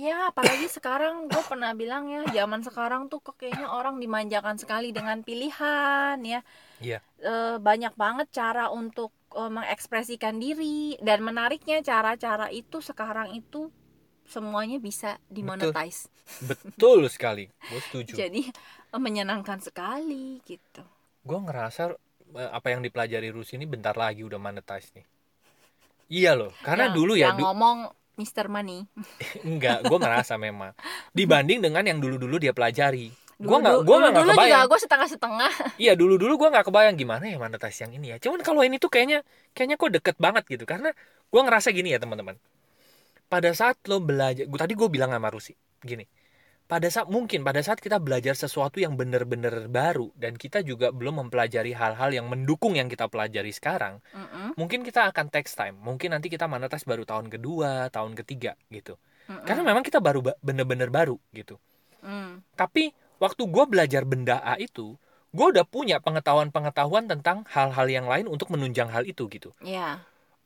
Ya, 0.00 0.32
apalagi 0.32 0.64
sekarang 0.64 1.28
gue 1.28 1.42
pernah 1.44 1.76
bilang 1.76 2.08
ya, 2.08 2.24
zaman 2.32 2.64
sekarang 2.64 3.12
tuh 3.12 3.20
kok 3.20 3.36
kayaknya 3.36 3.68
orang 3.68 4.00
dimanjakan 4.00 4.56
sekali 4.56 4.96
dengan 4.96 5.20
pilihan 5.20 6.16
ya. 6.24 6.40
Iya. 6.80 7.04
E, 7.20 7.60
banyak 7.60 7.92
banget 8.00 8.32
cara 8.32 8.72
untuk 8.72 9.12
e, 9.28 9.42
mengekspresikan 9.44 10.40
diri. 10.40 10.96
Dan 11.04 11.20
menariknya 11.20 11.84
cara-cara 11.84 12.48
itu 12.48 12.80
sekarang 12.80 13.36
itu 13.36 13.68
semuanya 14.30 14.78
bisa 14.78 15.18
dimonetize. 15.26 16.06
betul 16.48 17.10
sekali. 17.10 17.50
Gue 17.66 17.80
setuju. 17.90 18.14
Jadi 18.14 18.46
e, 18.88 18.96
menyenangkan 18.96 19.58
sekali 19.58 20.38
gitu. 20.46 20.86
gue 21.20 21.36
ngerasa 21.36 21.92
eh, 22.38 22.50
apa 22.54 22.72
yang 22.72 22.80
dipelajari 22.80 23.28
Rusi 23.28 23.60
ini 23.60 23.68
bentar 23.68 23.92
lagi 23.92 24.22
udah 24.24 24.38
monetize 24.40 24.94
nih. 24.96 25.04
Iya 26.10 26.32
loh 26.38 26.54
karena 26.62 26.88
Yang- 26.88 26.96
dulu 26.96 27.12
ya 27.18 27.28
yang 27.28 27.36
du- 27.36 27.44
ngomong 27.44 27.78
Mr. 28.16 28.46
Money. 28.48 28.86
Enggak 29.50 29.84
gue 29.84 29.98
merasa 29.98 30.38
memang. 30.40 30.72
Dibanding 31.12 31.60
dengan 31.60 31.82
yang 31.84 31.98
dulu 31.98 32.16
dulu 32.16 32.38
dia 32.38 32.54
pelajari. 32.54 33.10
Gue 33.40 33.56
nggak 33.56 33.84
gue 33.84 33.96
nggak 33.96 34.12
dulu 34.12 34.24
juga 34.30 34.36
kebayang 34.36 34.64
gue 34.68 34.78
setengah-setengah. 34.84 35.52
Iya 35.84 35.92
dulu 35.96 36.14
dulu 36.20 36.32
gue 36.40 36.48
nggak 36.54 36.66
kebayang 36.70 36.96
gimana 36.96 37.24
ya 37.28 37.36
monetize 37.36 37.78
yang 37.84 37.92
ini 37.96 38.06
ya. 38.12 38.16
Cuman 38.20 38.40
kalau 38.40 38.62
ini 38.64 38.76
tuh 38.80 38.88
kayaknya 38.92 39.24
kayaknya 39.52 39.76
kok 39.76 39.90
deket 39.92 40.16
banget 40.16 40.44
gitu. 40.48 40.64
Karena 40.64 40.92
gue 41.30 41.40
ngerasa 41.40 41.68
gini 41.74 41.92
ya 41.92 41.98
teman-teman 42.00 42.36
pada 43.30 43.50
saat 43.54 43.78
lo 43.86 44.02
belajar 44.02 44.44
gua, 44.50 44.58
tadi 44.66 44.74
gue 44.74 44.88
bilang 44.90 45.14
sama 45.14 45.30
Rusi 45.30 45.54
gini 45.80 46.04
pada 46.70 46.86
saat 46.86 47.10
mungkin 47.10 47.42
pada 47.42 47.58
saat 47.66 47.82
kita 47.82 47.98
belajar 47.98 48.38
sesuatu 48.38 48.78
yang 48.78 48.94
bener-bener 48.94 49.66
baru 49.66 50.14
dan 50.14 50.38
kita 50.38 50.62
juga 50.62 50.94
belum 50.94 51.26
mempelajari 51.26 51.74
hal-hal 51.74 52.10
yang 52.14 52.30
mendukung 52.30 52.78
yang 52.78 52.86
kita 52.86 53.10
pelajari 53.10 53.50
sekarang 53.50 53.98
Mm-mm, 54.14 54.54
mungkin 54.54 54.86
kita 54.86 55.10
akan 55.10 55.34
text 55.34 55.58
time. 55.58 55.74
Mungkin 55.82 56.14
nanti 56.14 56.30
kita 56.30 56.46
monetize 56.46 56.86
baru 56.86 57.02
tahun 57.02 57.26
kedua 57.26 57.90
tahun 57.90 58.14
ketiga 58.14 58.54
gitu. 58.70 58.94
Mm-mm, 59.26 59.42
karena 59.42 59.62
memang 59.66 59.82
kita 59.82 59.98
baru 59.98 60.22
ba- 60.22 60.38
bener-bener 60.46 60.94
baru 60.94 61.18
gitu. 61.34 61.58
Mm. 62.00 62.40
tapi 62.56 62.96
waktu 63.20 63.42
gue 63.44 63.64
belajar 63.68 64.02
benda 64.08 64.40
A 64.40 64.56
itu 64.56 64.96
gue 65.36 65.46
udah 65.52 65.68
punya 65.68 66.00
pengetahuan-pengetahuan 66.00 67.04
tentang 67.10 67.44
hal-hal 67.50 67.86
yang 67.92 68.06
lain 68.08 68.24
untuk 68.30 68.48
menunjang 68.48 68.88
hal 68.94 69.04
itu 69.04 69.28
gitu 69.28 69.50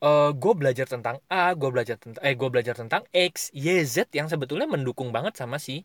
ya 0.05 0.37
gue 0.37 0.53
belajar 0.53 0.87
tentang 0.87 1.17
A 1.33 1.57
gue 1.57 1.71
belajar 1.73 1.97
tentang 1.97 2.21
eh 2.21 2.37
gue 2.37 2.49
belajar 2.53 2.75
tentang 2.77 3.03
X 3.09 3.49
Y 3.57 3.81
Z 3.89 4.13
yang 4.13 4.29
sebetulnya 4.29 4.69
mendukung 4.69 5.09
banget 5.17 5.41
sama 5.41 5.57
si 5.57 5.81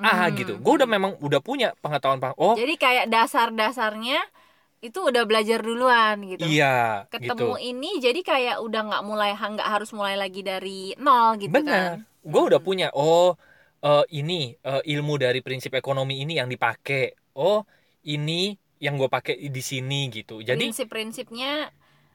A 0.00 0.30
Mm. 0.30 0.36
gitu. 0.38 0.52
Gue 0.62 0.72
udah 0.80 0.88
memang 0.88 1.18
udah 1.20 1.42
punya 1.42 1.74
pengetahuan 1.82 2.22
peng- 2.22 2.38
oh. 2.38 2.54
Jadi 2.56 2.78
kayak 2.78 3.10
dasar-dasarnya 3.10 4.22
itu 4.80 4.96
udah 4.96 5.28
belajar 5.28 5.60
duluan 5.60 6.16
gitu. 6.24 6.46
Iya 6.46 7.04
ketemu 7.12 7.58
gitu. 7.58 7.68
ini 7.76 7.90
jadi 8.00 8.20
kayak 8.24 8.56
udah 8.64 8.80
nggak 8.88 9.02
mulai 9.04 9.36
nggak 9.36 9.68
harus 9.68 9.92
mulai 9.92 10.16
lagi 10.16 10.40
dari 10.40 10.96
nol 10.96 11.36
gitu 11.36 11.52
benar. 11.52 12.00
Kan 12.00 12.08
gue 12.24 12.42
udah 12.48 12.60
Hmm. 12.62 12.68
punya 12.68 12.88
oh 12.96 13.36
eh, 13.84 14.04
ini 14.14 14.56
eh, 14.56 14.82
ilmu 14.96 15.20
dari 15.20 15.44
prinsip 15.44 15.76
ekonomi 15.76 16.24
ini 16.24 16.40
yang 16.40 16.48
dipakai. 16.48 17.12
Oh 17.36 17.66
ini 18.08 18.56
yang 18.80 18.96
gue 18.96 19.10
pakai 19.12 19.36
di 19.52 19.60
sini 19.60 20.08
gitu. 20.08 20.40
Jadi 20.40 20.56
prinsip-prinsipnya 20.56 21.68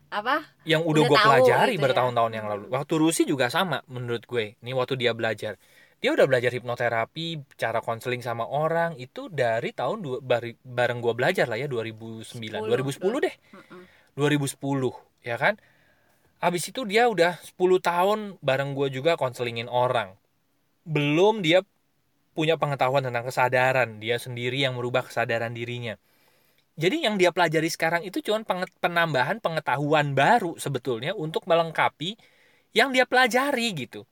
apa 0.09 0.45
yang 0.63 0.85
udah, 0.85 1.05
Udah 1.05 1.09
gue 1.12 1.17
pelajari 1.19 1.74
gitu 1.75 1.81
ya. 1.81 1.85
bertahun-tahun 1.89 2.31
yang 2.33 2.47
lalu. 2.47 2.65
Waktu 2.71 2.93
Rusi 2.97 3.24
juga 3.27 3.50
sama 3.50 3.81
menurut 3.89 4.24
gue. 4.25 4.55
Ini 4.62 4.71
waktu 4.77 4.95
dia 4.95 5.12
belajar. 5.12 5.57
Dia 6.00 6.12
udah 6.13 6.27
belajar 6.29 6.51
hipnoterapi, 6.53 7.57
cara 7.57 7.81
konseling 7.81 8.21
sama 8.21 8.45
orang 8.45 8.93
itu 9.00 9.31
dari 9.31 9.74
tahun 9.74 9.97
dua, 10.05 10.17
bareng 10.62 11.00
gue 11.01 11.13
belajar 11.17 11.50
lah 11.50 11.57
ya 11.57 11.65
2009, 11.65 12.38
10, 12.38 12.67
2010 12.69 13.25
deh. 13.25 13.35
Mm-mm. 13.55 13.83
2010 14.19 15.25
ya 15.25 15.35
kan. 15.39 15.57
Habis 16.43 16.69
itu 16.69 16.85
dia 16.85 17.09
udah 17.09 17.39
10 17.41 17.57
tahun 17.81 18.19
bareng 18.43 18.75
gue 18.77 18.88
juga 18.93 19.17
konselingin 19.17 19.71
orang. 19.71 20.13
Belum 20.85 21.41
dia 21.41 21.65
punya 22.35 22.59
pengetahuan 22.59 23.01
tentang 23.01 23.25
kesadaran, 23.25 23.97
dia 24.03 24.19
sendiri 24.19 24.62
yang 24.62 24.75
merubah 24.75 25.07
kesadaran 25.07 25.55
dirinya. 25.55 25.95
Jadi 26.75 27.08
yang 27.08 27.15
dia 27.15 27.32
pelajari 27.32 27.72
sekarang 27.72 28.03
itu 28.03 28.20
cuma 28.20 28.44
penambahan 28.84 29.39
pengetahuan 29.39 30.12
baru 30.12 30.60
sebetulnya 30.60 31.15
untuk 31.15 31.48
melengkapi 31.48 32.20
yang 32.75 32.91
dia 32.96 33.08
pelajari 33.08 33.67
gitu. 33.75 34.03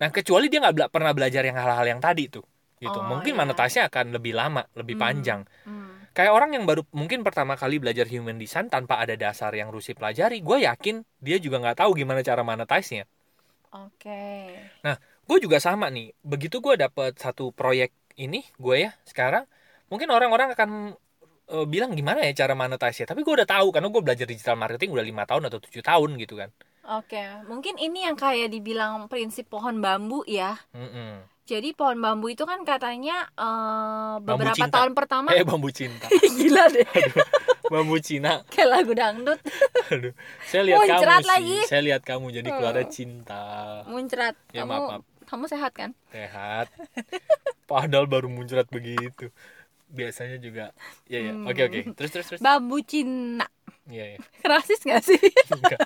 Nah 0.00 0.10
kecuali 0.14 0.46
dia 0.52 0.60
nggak 0.62 0.74
bela- 0.76 0.92
pernah 0.92 1.12
belajar 1.16 1.42
yang 1.48 1.56
hal-hal 1.58 1.86
yang 1.96 2.00
tadi 2.02 2.28
tuh, 2.30 2.44
gitu. 2.78 2.98
Oh, 2.98 3.06
Mungkin 3.10 3.32
iya. 3.34 3.40
monetasinya 3.42 3.84
akan 3.90 4.06
lebih 4.16 4.32
lama, 4.38 4.62
lebih 4.78 4.94
Hmm. 4.96 5.02
panjang. 5.04 5.40
Hmm. 5.66 5.94
Kayak 6.16 6.32
orang 6.36 6.50
yang 6.56 6.64
baru 6.64 6.82
mungkin 6.96 7.20
pertama 7.26 7.54
kali 7.60 7.76
belajar 7.82 8.06
human 8.08 8.38
design 8.40 8.66
tanpa 8.72 9.02
ada 9.02 9.14
dasar 9.18 9.52
yang 9.52 9.68
Rusi 9.74 9.92
pelajari, 9.98 10.40
gue 10.40 10.58
yakin 10.64 11.04
dia 11.20 11.36
juga 11.42 11.60
nggak 11.62 11.78
tahu 11.84 11.90
gimana 12.00 12.20
cara 12.24 12.42
monetize-nya. 12.46 13.04
oke 13.72 14.18
Gue 15.26 15.38
juga 15.42 15.58
sama 15.58 15.90
nih, 15.90 16.14
begitu 16.22 16.62
gue 16.62 16.74
dapet 16.78 17.18
satu 17.18 17.50
proyek 17.50 17.90
ini, 18.14 18.46
gue 18.62 18.76
ya 18.86 18.90
sekarang, 19.10 19.44
mungkin 19.90 20.08
orang-orang 20.14 20.54
akan 20.54 20.70
eh, 21.48 21.66
bilang 21.66 21.92
gimana 21.92 22.22
ya 22.22 22.32
cara 22.36 22.52
monetize-nya. 22.52 23.06
Tapi 23.06 23.20
gue 23.20 23.34
udah 23.34 23.48
tahu 23.48 23.70
karena 23.70 23.88
gue 23.88 24.02
belajar 24.02 24.26
digital 24.26 24.54
marketing 24.54 24.90
udah 24.90 25.04
lima 25.04 25.22
tahun 25.24 25.46
atau 25.46 25.58
tujuh 25.58 25.82
tahun 25.82 26.10
gitu 26.18 26.36
kan. 26.36 26.50
oke 26.86 27.18
mungkin 27.44 27.74
ini 27.76 28.06
yang 28.06 28.14
kayak 28.14 28.46
dibilang 28.46 29.10
prinsip 29.10 29.50
pohon 29.50 29.82
bambu 29.82 30.22
ya 30.22 30.54
Mm-mm. 30.70 31.18
jadi 31.42 31.74
pohon 31.74 31.98
bambu 31.98 32.30
itu 32.30 32.46
kan 32.46 32.62
katanya 32.62 33.26
eh, 33.34 34.14
beberapa 34.22 34.54
cinta. 34.54 34.70
tahun 34.70 34.94
pertama 34.94 35.34
Eh 35.34 35.42
bambu 35.42 35.66
cinta, 35.68 36.06
gila 36.38 36.70
deh 36.70 36.86
bambu 37.74 37.98
Cina. 37.98 38.38
kayak 38.54 38.70
lagu 38.70 38.94
dangdut 38.94 39.42
Aduh, 39.90 40.14
saya 40.44 40.62
lihat 40.62 40.78
kamu 40.78 40.90
Muncrat 40.94 41.18
sih, 41.18 41.26
lagi. 41.26 41.58
saya 41.66 41.82
lihat 41.82 42.02
kamu 42.02 42.26
jadi 42.32 42.48
keluarnya 42.54 42.86
Oh. 42.86 42.92
cinta. 42.94 43.42
muncrat 43.86 44.34
Ya, 44.54 44.62
kamu 44.62 44.70
maaf, 44.70 44.82
maaf. 44.86 45.02
kamu 45.26 45.44
sehat 45.50 45.72
kan 45.74 45.90
sehat 46.08 46.70
padahal 47.66 48.06
baru 48.06 48.28
muncrat 48.28 48.70
begitu 48.70 49.34
biasanya 49.96 50.36
juga 50.36 50.76
ya 51.06 51.18
ya 51.18 51.32
oke 51.34 51.60
oke. 51.64 51.78
Terus 51.96 52.10
terus 52.12 52.26
terus. 52.28 52.40
Bambu 52.40 52.78
Cina. 52.80 53.48
Ya 53.88 54.04
ya 54.12 54.18
rasis 54.50 54.82
gak 54.82 55.00
sih? 55.00 55.16
Enggak. 55.48 55.80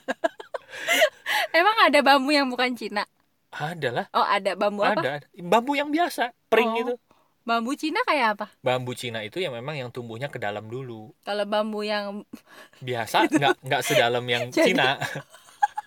emang 1.57 1.77
ada 1.87 1.99
bambu 2.01 2.31
yang 2.31 2.49
bukan 2.49 2.75
Cina? 2.75 3.07
Ada 3.51 3.89
lah. 3.93 4.07
Oh 4.11 4.23
ada. 4.23 4.55
Bambu 4.55 4.83
apa? 4.83 4.99
Ada. 4.99 5.11
Ada. 5.21 5.27
bambu 5.39 5.75
yang 5.75 5.89
biasa. 5.89 6.35
Pring 6.47 6.71
Oh. 6.71 6.77
gitu. 6.77 6.95
Bambu 7.41 7.73
Cina 7.73 7.99
kayak 8.05 8.37
apa? 8.37 8.47
Bambu 8.61 8.93
Cina 8.93 9.21
itu 9.21 9.39
yang 9.39 9.51
memang 9.51 9.75
yang 9.75 9.89
tumbuhnya 9.89 10.29
ke 10.29 10.37
dalam 10.37 10.67
dulu. 10.67 11.11
Kalau 11.23 11.45
bambu 11.45 11.83
yang 11.83 12.23
biasa 12.87 13.27
nggak 13.27 13.65
nggak 13.65 13.83
sedalam 13.83 14.23
yang 14.25 14.51
Jadi- 14.51 14.75
Cina. 14.75 15.01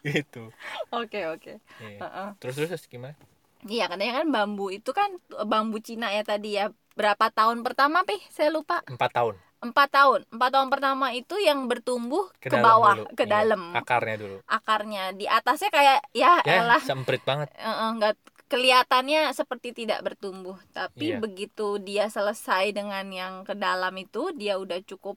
Gitu. 0.04 0.52
Oke 0.92 1.24
oke. 1.26 1.64
Iya. 1.80 2.00
Heeh. 2.00 2.28
terus 2.38 2.56
terus 2.58 2.70
terus 2.70 2.86
gimana? 2.86 3.16
Iya 3.64 3.88
katanya 3.88 4.20
kan 4.20 4.28
bambu 4.28 4.68
itu 4.68 4.92
kan 4.92 5.08
bambu 5.48 5.80
Cina 5.80 6.12
ya 6.12 6.20
tadi 6.22 6.60
ya 6.60 6.68
berapa 6.94 7.26
tahun 7.30 7.62
pertama 7.66 8.02
pih 8.06 8.22
saya 8.30 8.50
lupa. 8.50 8.82
Empat 8.86 9.12
tahun. 9.12 9.36
Empat 9.64 9.90
tahun. 9.96 10.20
Empat 10.28 10.50
tahun 10.52 10.68
pertama 10.68 11.16
itu 11.16 11.40
yang 11.40 11.66
bertumbuh 11.72 12.28
ke, 12.36 12.52
dalam 12.52 12.64
bawah 12.64 12.96
dulu. 13.00 13.08
ke 13.16 13.24
Iya, 13.24 13.32
dalam. 13.32 13.62
akarnya 13.72 14.18
dulu. 14.20 14.38
Akarnya. 14.44 15.04
Di 15.16 15.26
atasnya 15.26 15.70
kayak 15.72 16.00
ya, 16.12 16.34
ya 16.44 16.68
elah. 16.68 16.84
semprit 16.84 17.24
banget. 17.24 17.48
Nggak 17.96 18.20
kelihatannya 18.52 19.32
seperti 19.32 19.72
tidak 19.74 20.04
bertumbuh. 20.04 20.60
Tapi 20.76 21.16
Iya. 21.16 21.24
begitu 21.24 21.80
dia 21.80 22.12
selesai 22.12 22.76
dengan 22.76 23.08
yang 23.08 23.34
ke 23.48 23.56
dalam 23.56 23.96
itu 23.96 24.36
dia 24.36 24.60
udah 24.60 24.84
cukup 24.84 25.16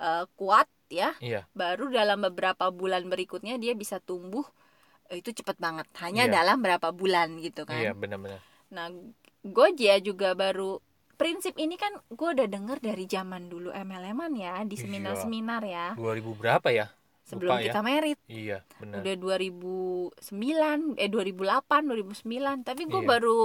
eh, 0.00 0.24
kuat 0.38 0.64
ya. 0.88 1.12
Iya. 1.20 1.44
Baru 1.52 1.90
dalam 1.92 2.22
beberapa 2.22 2.70
bulan 2.72 3.10
berikutnya 3.10 3.58
dia 3.58 3.74
bisa 3.74 4.00
tumbuh 4.00 4.46
Eh, 5.10 5.18
itu 5.18 5.34
cepet 5.34 5.58
banget. 5.58 5.90
Hanya 5.98 6.30
Iya. 6.30 6.34
dalam 6.40 6.62
berapa 6.62 6.94
bulan 6.94 7.34
gitu 7.42 7.66
kan. 7.66 7.82
Iya 7.82 7.98
benar-benar. 7.98 8.38
Nah, 8.70 8.86
gue 9.42 9.68
dia 9.74 9.98
juga 9.98 10.38
baru 10.38 10.78
prinsip 11.20 11.52
ini 11.60 11.76
kan 11.76 11.92
gue 12.08 12.28
udah 12.32 12.48
denger 12.48 12.80
dari 12.80 13.04
zaman 13.04 13.52
dulu 13.52 13.68
MLM-an 13.68 14.32
ya 14.32 14.64
di 14.64 14.72
Iya. 14.74 14.82
seminar-seminar 14.88 15.62
ya. 15.62 15.86
2000 15.94 16.32
berapa 16.32 16.68
ya? 16.72 16.88
Sebelum 17.28 17.52
Lupa 17.52 17.60
ya. 17.60 17.66
kita 17.68 17.80
merit. 17.84 18.18
Iya 18.26 18.58
benar. 18.80 19.04
Udah 19.04 19.14
2009 19.20 20.96
eh 20.96 21.08
2008 21.12 21.84
2009 21.84 22.64
tapi 22.64 22.82
gue 22.88 23.02
Iya. 23.04 23.10
baru 23.12 23.38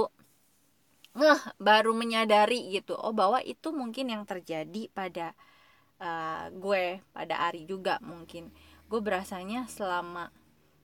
ngeh 1.16 1.40
baru 1.56 1.92
menyadari 1.92 2.72
gitu. 2.72 2.96
Oh 2.96 3.12
bahwa 3.12 3.38
itu 3.40 3.68
mungkin 3.70 4.08
yang 4.08 4.24
terjadi 4.24 4.88
pada 4.90 5.36
eh, 5.96 6.44
gue 6.50 7.04
pada 7.12 7.44
Ari 7.46 7.64
juga 7.64 8.00
mungkin. 8.00 8.50
Gue 8.88 9.00
berasanya 9.00 9.68
selama 9.68 10.32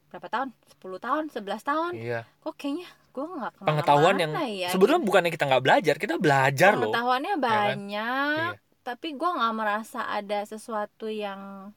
berapa 0.09 0.29
tahun? 0.29 0.53
10 0.77 1.01
tahun 1.01 1.25
11 1.33 1.63
tahun? 1.65 1.93
Iya. 1.97 2.21
Kok 2.41 2.55
kayaknya 2.55 2.89
gue 3.13 3.27
nggak 3.29 3.53
pengetahuan 3.61 4.17
yang 4.17 4.33
ya, 4.49 4.69
sebetulnya 4.73 5.03
bukannya 5.05 5.31
kita 5.31 5.45
nggak 5.45 5.65
belajar 5.65 5.95
kita 6.01 6.15
belajar 6.17 6.73
loh 6.75 6.89
pengetahuannya 6.89 7.35
kan? 7.37 7.45
banyak 7.45 8.53
Iya. 8.57 8.81
tapi 8.83 9.09
gue 9.15 9.31
nggak 9.31 9.55
merasa 9.55 10.01
ada 10.09 10.41
sesuatu 10.49 11.07
yang 11.13 11.71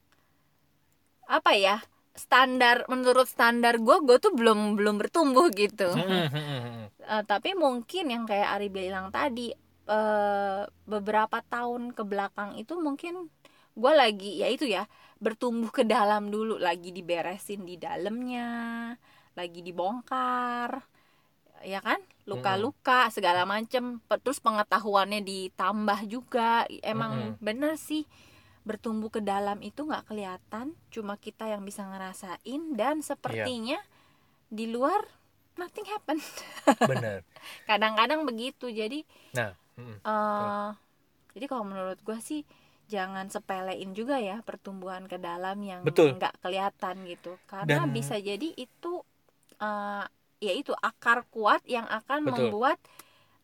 apa 1.27 1.51
ya 1.57 1.77
standar 2.15 2.87
menurut 2.87 3.27
standar 3.27 3.75
gue 3.75 3.97
gue 4.07 4.17
tuh 4.23 4.31
belum 4.31 4.79
belum 4.79 4.95
bertumbuh 4.97 5.51
gitu. 5.53 5.91
Eh, 7.05 7.21
tapi 7.29 7.53
mungkin 7.53 8.09
yang 8.09 8.25
kayak 8.25 8.57
Ari 8.57 8.73
bilang 8.73 9.13
tadi 9.13 9.53
eh, 9.85 10.61
beberapa 10.89 11.37
tahun 11.45 11.93
ke 11.93 12.01
belakang 12.01 12.57
itu 12.57 12.73
mungkin 12.81 13.29
gue 13.77 13.93
lagi 13.93 14.41
ya 14.41 14.49
itu 14.49 14.65
ya 14.65 14.89
bertumbuh 15.21 15.69
ke 15.69 15.85
dalam 15.85 16.33
dulu 16.33 16.57
lagi 16.57 16.89
diberesin 16.89 17.61
di 17.61 17.77
dalamnya 17.77 18.49
lagi 19.37 19.61
dibongkar 19.61 20.81
ya 21.65 21.81
kan? 21.81 21.97
Luka-luka 22.29 23.09
segala 23.09 23.43
macem. 23.43 23.99
Terus 24.21 24.39
pengetahuannya 24.39 25.25
ditambah 25.25 25.99
juga. 26.05 26.69
Emang 26.85 27.35
bener 27.41 27.75
sih. 27.75 28.05
Bertumbuh 28.65 29.13
ke 29.13 29.21
dalam 29.21 29.61
itu 29.61 29.85
nggak 29.85 30.09
kelihatan. 30.09 30.77
Cuma 30.93 31.17
kita 31.17 31.49
yang 31.49 31.65
bisa 31.65 31.85
ngerasain 31.85 32.61
dan 32.77 33.01
sepertinya 33.01 33.77
di 34.49 34.69
luar 34.69 35.05
nothing 35.59 35.87
happen. 35.87 36.17
Bener. 36.91 37.23
Kadang-kadang 37.65 38.23
begitu. 38.27 38.69
Jadi 38.69 39.03
nah 39.35 39.51
mm-mm. 39.79 39.97
eh 40.03 40.69
jadi 41.35 41.45
kalau 41.51 41.67
menurut 41.67 41.99
gue 41.99 42.15
sih 42.23 42.47
jangan 42.85 43.27
sepelein 43.27 43.91
juga 43.97 44.21
ya 44.21 44.39
pertumbuhan 44.45 45.09
ke 45.09 45.17
dalam 45.17 45.59
yang 45.59 45.83
nggak 45.83 46.39
kelihatan 46.39 46.95
gitu. 47.09 47.35
Karena 47.49 47.83
Dan- 47.83 47.91
bisa 47.91 48.15
jadi 48.19 48.55
itu 48.55 49.03
eh, 49.59 50.05
yaitu 50.51 50.73
akar 50.79 51.25
kuat 51.33 51.61
yang 51.65 51.85
akan 51.89 52.25
Betul. 52.25 52.33
membuat 52.49 52.77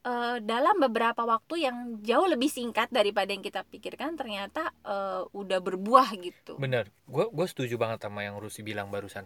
eh, 0.06 0.38
dalam 0.42 0.78
beberapa 0.78 1.26
waktu 1.26 1.66
yang 1.66 1.78
jauh 2.06 2.28
lebih 2.30 2.50
singkat 2.50 2.90
daripada 2.94 3.34
yang 3.34 3.42
kita 3.42 3.66
pikirkan 3.66 4.18
ternyata 4.18 4.70
eh, 4.86 5.22
udah 5.34 5.60
berbuah 5.62 6.10
gitu 6.22 6.58
Bener, 6.62 6.90
gue 7.10 7.26
gue 7.30 7.48
setuju 7.50 7.76
banget 7.82 8.06
sama 8.06 8.26
yang 8.26 8.38
Rusi 8.38 8.62
bilang 8.62 8.94
barusan. 8.94 9.26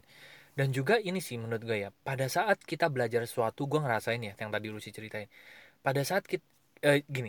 Dan 0.55 0.72
juga 0.72 0.96
ini 0.96 1.20
sih 1.20 1.36
menurut 1.36 1.67
gue 1.67 1.84
ya, 1.84 1.91
pada 1.91 2.32
saat 2.32 2.63
kita 2.63 2.88
belajar 2.88 3.27
sesuatu, 3.27 3.67
gue 3.67 3.75
ngerasain 3.75 4.24
ya, 4.24 4.39
yang 4.39 4.55
tadi 4.55 4.72
Rusi 4.72 4.88
ceritain. 4.96 5.27
Pada 5.84 6.00
saat 6.08 6.24
kita, 6.24 6.48
eh, 6.79 7.03
gini, 7.12 7.27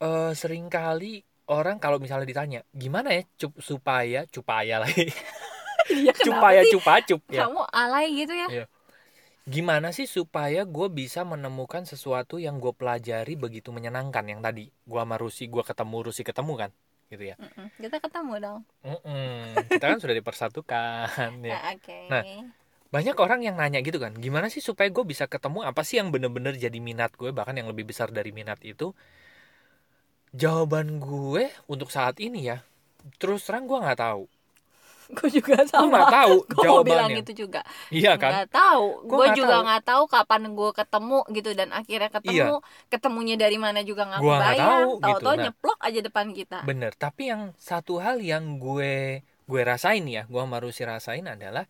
eh 0.00 0.32
sering 0.32 0.72
kali 0.72 1.20
orang 1.52 1.76
kalau 1.76 2.00
misalnya 2.00 2.24
ditanya, 2.24 2.64
gimana 2.72 3.12
ya 3.12 3.22
cup, 3.36 3.52
supaya, 3.60 4.24
cupaya 4.32 4.80
lagi, 4.80 5.12
cupaya 6.24 6.60
sih 6.64 6.72
cupacup 6.78 7.20
ya. 7.28 7.46
kamu 7.46 7.62
alay 7.74 8.06
gitu 8.14 8.34
ya 8.34 8.48
Iya. 8.48 8.64
Gimana 9.42 9.90
sih 9.90 10.06
supaya 10.06 10.62
gue 10.62 10.86
bisa 10.86 11.26
menemukan 11.26 11.82
sesuatu 11.82 12.38
yang 12.38 12.62
gue 12.62 12.70
pelajari 12.70 13.34
begitu 13.34 13.74
menyenangkan 13.74 14.22
yang 14.30 14.38
tadi? 14.38 14.70
Gue 14.86 15.02
sama 15.02 15.18
Rusi, 15.18 15.50
gue 15.50 15.62
ketemu 15.66 15.96
Rusi 16.06 16.22
ketemu 16.22 16.52
kan, 16.54 16.70
gitu 17.10 17.34
ya. 17.34 17.36
Mm-mm, 17.42 17.66
kita 17.82 17.98
ketemu 17.98 18.32
dong. 18.38 18.60
Mm-mm, 18.86 19.66
kita 19.66 19.84
kan 19.90 19.98
sudah 19.98 20.14
dipersatukan 20.14 21.30
ya. 21.50 21.58
Ah, 21.58 21.74
oke. 21.74 21.98
Nah, 22.06 22.22
banyak 22.94 23.16
orang 23.18 23.40
yang 23.42 23.56
nanya 23.58 23.80
gitu 23.82 23.98
kan 23.98 24.12
gimana 24.14 24.46
sih 24.46 24.62
supaya 24.62 24.86
gue 24.94 25.02
bisa 25.02 25.26
ketemu? 25.26 25.66
Apa 25.66 25.82
sih 25.82 25.98
yang 25.98 26.14
bener-bener 26.14 26.54
jadi 26.54 26.78
minat 26.78 27.10
gue 27.18 27.34
bahkan 27.34 27.58
yang 27.58 27.66
lebih 27.66 27.88
besar 27.88 28.14
dari 28.14 28.30
minat 28.30 28.62
itu? 28.62 28.94
Jawaban 30.32 31.02
gue 31.02 31.50
untuk 31.68 31.90
saat 31.92 32.16
ini 32.22 32.46
ya 32.46 32.64
terus 33.18 33.42
terang 33.46 33.66
gue 33.66 33.74
nggak 33.74 33.98
tahu 33.98 34.24
gue 35.16 35.28
juga 35.36 35.54
gue 35.76 35.86
sama 35.88 35.92
nggak 35.92 36.08
tahu 36.14 36.34
gue 36.52 36.64
mau 36.68 36.80
bilang 36.88 37.10
gitu 37.18 37.32
juga 37.46 37.60
iya 37.96 38.10
kan 38.22 38.34
nggak 38.34 38.46
tahu 38.54 38.84
Gua 39.10 39.26
gue 39.26 39.26
juga 39.38 39.54
tahu. 39.56 39.64
nggak 39.66 39.82
tahu 39.88 40.04
kapan 40.14 40.42
gue 40.58 40.70
ketemu 40.78 41.18
gitu 41.36 41.50
dan 41.58 41.68
akhirnya 41.78 42.10
ketemu 42.16 42.50
ketemunya 42.92 43.34
dari 43.42 43.56
mana 43.64 43.80
juga 43.88 44.02
nggak 44.10 44.22
Gua 44.22 44.34
nggak 44.42 44.56
kebayang 44.56 44.62
tahu, 44.62 44.88
gitu. 45.08 45.24
tahu-tahu 45.24 45.34
Nah. 45.36 45.44
nyeplok 45.44 45.78
aja 45.86 46.00
depan 46.06 46.28
kita 46.38 46.56
bener 46.68 46.92
tapi 46.94 47.22
yang 47.32 47.42
satu 47.58 47.98
hal 48.04 48.16
yang 48.22 48.44
gue 48.62 49.20
gue 49.50 49.60
rasain 49.70 50.04
ya 50.16 50.22
gue 50.30 50.42
sama 50.44 50.58
Rusi 50.64 50.82
rasain 50.86 51.26
adalah 51.34 51.64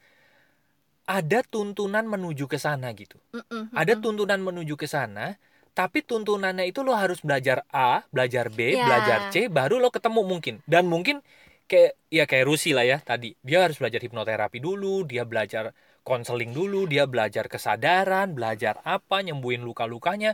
ada 1.07 1.41
tuntunan 1.43 2.05
menuju 2.07 2.45
ke 2.47 2.59
sana 2.63 2.95
gitu 2.95 3.19
Mm-mm, 3.35 3.69
ada 3.75 3.95
mm-mm. 3.95 4.03
tuntunan 4.03 4.41
menuju 4.41 4.75
ke 4.79 4.87
sana 4.91 5.37
tapi 5.73 6.05
tuntunannya 6.05 6.69
itu 6.69 6.85
lo 6.85 6.93
harus 6.93 7.25
belajar 7.25 7.65
A, 7.73 8.05
belajar 8.13 8.53
B, 8.53 8.77
Ya. 8.77 8.85
belajar 8.85 9.33
C, 9.33 9.49
baru 9.49 9.81
lo 9.81 9.89
ketemu 9.89 10.21
mungkin. 10.21 10.55
Dan 10.69 10.85
mungkin 10.85 11.25
kayak 11.73 11.91
ya 12.17 12.23
kayak 12.31 12.45
Rusi 12.51 12.69
lah 12.77 12.85
ya 12.93 12.97
tadi. 13.11 13.27
Dia 13.49 13.59
harus 13.65 13.77
belajar 13.81 14.01
hipnoterapi 14.07 14.59
dulu, 14.67 14.87
dia 15.11 15.23
belajar 15.31 15.65
konseling 16.09 16.51
dulu, 16.59 16.77
dia 16.93 17.03
belajar 17.13 17.45
kesadaran, 17.53 18.27
belajar 18.39 18.75
apa, 18.95 19.17
nyembuhin 19.27 19.63
luka-lukanya. 19.69 20.29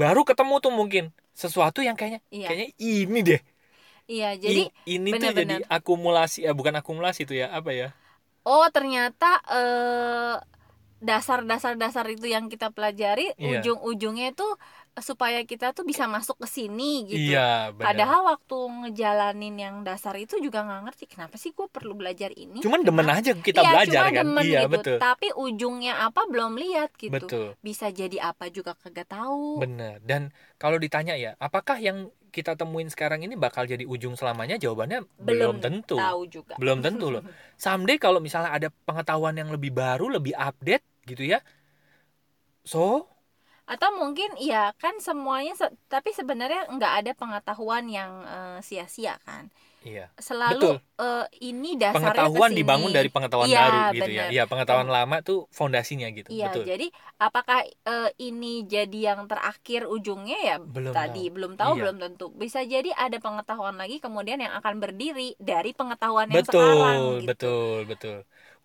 Baru 0.00 0.20
ketemu 0.28 0.54
tuh 0.64 0.72
mungkin 0.80 1.04
sesuatu 1.42 1.80
yang 1.88 1.96
kayaknya 1.98 2.20
Iya. 2.30 2.46
kayaknya 2.48 2.68
ini 2.88 3.18
deh. 3.28 3.40
iya 4.12 4.26
jadi 4.44 4.60
I- 4.66 4.70
ini 4.96 5.10
tuh 5.20 5.30
jadi 5.38 5.54
akumulasi, 5.76 6.38
eh 6.48 6.54
bukan 6.58 6.74
akumulasi 6.80 7.20
itu 7.26 7.34
ya, 7.42 7.46
apa 7.58 7.70
ya? 7.80 7.88
oh 8.48 8.66
ternyata 8.74 9.26
eh, 9.52 10.34
dasar-dasar 11.00 11.74
dasar 11.82 12.06
itu 12.14 12.26
yang 12.34 12.46
kita 12.52 12.68
pelajari 12.76 13.32
Iya. 13.38 13.60
ujung-ujungnya 13.60 14.26
itu 14.32 14.44
supaya 14.98 15.46
kita 15.46 15.70
tuh 15.70 15.86
bisa 15.86 16.10
masuk 16.10 16.34
ke 16.42 16.48
sini 16.50 17.06
gitu 17.06 17.30
Iya. 17.32 17.70
Padahal 17.70 18.26
waktu 18.26 18.58
ngejalanin 18.58 19.54
yang 19.54 19.76
dasar 19.80 20.18
itu 20.18 20.42
juga 20.42 20.66
nggak 20.66 20.82
ngerti 20.90 21.04
kenapa 21.06 21.38
sih 21.38 21.54
gue 21.54 21.70
perlu 21.70 21.94
belajar 21.94 22.34
ini. 22.34 22.58
Cuman 22.58 22.82
demen 22.82 23.06
Kenapa- 23.06 23.22
aja 23.22 23.32
kita 23.38 23.60
Iya, 23.62 23.70
belajar 23.70 24.02
kan. 24.10 24.14
demen 24.26 24.44
iya, 24.44 24.60
gitu. 24.66 24.72
betul. 24.74 24.96
Tapi 24.98 25.28
ujungnya 25.32 25.94
apa 26.02 26.26
belum 26.26 26.58
lihat 26.58 26.90
gitu. 26.98 27.14
Betul. 27.14 27.46
Bisa 27.62 27.88
jadi 27.88 28.18
apa 28.18 28.50
juga 28.50 28.74
kagak 28.74 29.06
tahu. 29.06 29.62
Bener. 29.62 30.02
Dan 30.02 30.34
kalau 30.58 30.76
ditanya 30.76 31.14
ya, 31.14 31.38
apakah 31.38 31.78
yang 31.78 32.10
kita 32.30 32.54
temuin 32.54 32.86
sekarang 32.86 33.22
ini 33.22 33.34
bakal 33.34 33.66
jadi 33.66 33.82
ujung 33.82 34.14
selamanya? 34.14 34.54
Jawabannya 34.54 35.06
belum, 35.18 35.62
tentu. 35.62 35.98
Tahu 35.98 36.22
juga. 36.26 36.54
Belum 36.58 36.82
tentu 36.82 37.10
loh. 37.10 37.22
Someday 37.62 37.94
kalau 37.96 38.18
misalnya 38.18 38.50
ada 38.50 38.68
pengetahuan 38.84 39.34
yang 39.34 39.50
lebih 39.50 39.70
baru, 39.70 40.10
lebih 40.10 40.34
update 40.34 40.82
gitu 41.06 41.26
ya. 41.26 41.38
So, 42.62 43.08
Atau 43.72 43.88
mungkin 44.00 44.30
ya 44.50 44.74
kan 44.82 44.94
semuanya 45.06 45.52
se- 45.60 45.74
tapi 45.94 46.10
sebenarnya 46.18 46.60
nggak 46.74 46.92
ada 46.98 47.12
pengetahuan 47.20 47.84
yang 47.98 48.10
eh, 48.26 48.58
sia-sia 48.68 49.14
kan. 49.26 49.44
iya. 49.86 50.10
Selalu 50.28 50.66
eh, 51.00 51.26
ini 51.50 51.68
dasarnya 51.82 52.28
Pengetahuan 52.30 52.50
ke 52.50 52.54
sini. 52.54 52.58
dibangun 52.60 52.90
dari 52.96 53.08
pengetahuan 53.14 53.48
Iya, 53.50 53.60
baru 53.60 53.78
gitu 53.96 54.10
ya. 54.10 54.22
bener. 54.22 54.32
Iya, 54.34 54.42
pengetahuan 54.50 54.90
lama 54.96 55.16
tuh 55.28 55.38
fondasinya 55.58 56.06
gitu. 56.18 56.30
Iya, 56.30 56.46
Betul. 56.46 56.62
jadi 56.70 56.86
apakah 57.26 57.58
eh, 57.66 58.08
ini 58.28 58.46
jadi 58.74 58.98
yang 59.10 59.20
terakhir 59.30 59.80
ujungnya 59.94 60.36
ya 60.48 60.54
Belum 60.74 60.94
tadi 60.94 61.20
tahu. 61.26 61.34
belum 61.34 61.52
tahu 61.60 61.72
Iya. 61.74 61.82
belum 61.82 61.96
tentu. 62.02 62.24
Bisa 62.42 62.60
jadi 62.74 62.90
ada 63.04 63.16
pengetahuan 63.24 63.76
lagi 63.80 63.96
kemudian 64.04 64.38
yang 64.44 64.54
akan 64.60 64.74
berdiri 64.82 65.34
dari 65.50 65.70
pengetahuan 65.78 66.28
yang 66.34 66.44
Betul, 66.46 66.50
sekarang 66.50 66.98
gitu. 67.24 67.26
betul, 67.28 67.76
betul. 67.90 68.16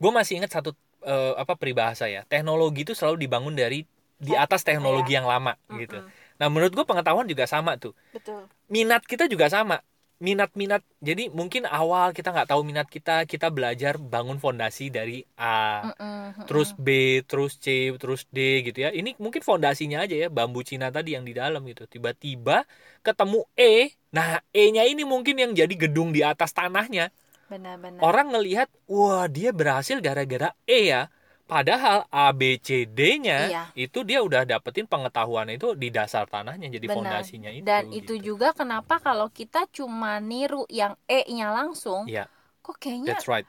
Gue 0.02 0.12
masih 0.18 0.34
ingat 0.38 0.52
satu 0.56 0.70
eh, 1.10 1.34
apa 1.42 1.54
peribahasa 1.62 2.06
ya. 2.16 2.22
Teknologi 2.32 2.80
itu 2.86 2.94
selalu 3.00 3.18
dibangun 3.26 3.56
dari 3.58 3.78
di 4.20 4.34
atas 4.38 4.62
teknologi 4.68 5.14
yang 5.18 5.28
lama 5.28 5.56
gitu. 5.72 6.00
Mm-mm, 6.02 6.12
Nah, 6.36 6.48
menurut 6.52 6.72
gue 6.76 6.86
pengetahuan 6.88 7.28
juga 7.28 7.48
sama 7.48 7.80
tuh. 7.80 7.96
Betul. 8.12 8.48
minat 8.72 9.04
kita 9.06 9.30
juga 9.30 9.46
sama 9.52 9.78
minat-minat 10.18 10.80
jadi 11.04 11.28
mungkin 11.28 11.68
awal 11.68 12.16
kita 12.16 12.32
nggak 12.32 12.50
tahu 12.56 12.64
minat 12.64 12.88
kita 12.88 13.28
kita 13.28 13.52
belajar 13.52 14.00
bangun 14.00 14.40
fondasi 14.40 14.88
dari 14.88 15.28
A 15.36 15.84
mm-mm. 15.92 16.48
terus 16.48 16.72
B 16.78 17.20
terus 17.28 17.60
C 17.60 17.92
terus 18.00 18.24
D 18.32 18.64
gitu 18.64 18.88
ya 18.88 18.90
ini 18.96 19.12
mungkin 19.20 19.44
fondasinya 19.44 20.08
aja 20.08 20.16
ya 20.16 20.28
bambu 20.32 20.64
Cina 20.64 20.88
tadi 20.88 21.20
yang 21.20 21.28
di 21.28 21.36
dalam 21.36 21.62
gitu 21.68 21.84
tiba-tiba 21.90 22.64
ketemu 23.04 23.44
E 23.60 23.92
nah 24.16 24.40
E-nya 24.56 24.88
ini 24.88 25.04
mungkin 25.04 25.36
yang 25.36 25.52
jadi 25.52 25.76
gedung 25.76 26.16
di 26.16 26.24
atas 26.24 26.56
tanahnya 26.56 27.12
benar-benar. 27.50 28.02
orang 28.02 28.28
ngelihat 28.34 28.70
wah 28.90 29.28
dia 29.30 29.52
berhasil 29.52 29.98
gara-gara 30.00 30.54
E 30.66 30.90
ya 30.92 31.12
padahal 31.46 32.10
A 32.10 32.34
B 32.34 32.58
C 32.58 32.90
D-nya 32.90 33.40
Iya. 33.50 33.64
itu 33.78 34.00
dia 34.02 34.20
udah 34.26 34.42
dapetin 34.50 34.86
pengetahuan 34.90 35.48
itu 35.54 35.78
di 35.78 35.94
dasar 35.94 36.26
tanahnya 36.26 36.68
jadi 36.74 36.88
Benar. 36.90 36.98
fondasinya 36.98 37.52
itu 37.54 37.66
Dan 37.66 37.84
itu 37.94 38.14
gitu. 38.18 38.34
juga 38.34 38.48
kenapa 38.58 38.98
kalau 38.98 39.28
kita 39.30 39.70
cuma 39.70 40.18
niru 40.20 40.66
yang 40.70 40.98
E-nya 41.06 41.54
langsung, 41.54 42.10
Iya. 42.10 42.26
kok 42.66 42.78
kayaknya 42.82 43.14
that's 43.14 43.30
right 43.30 43.46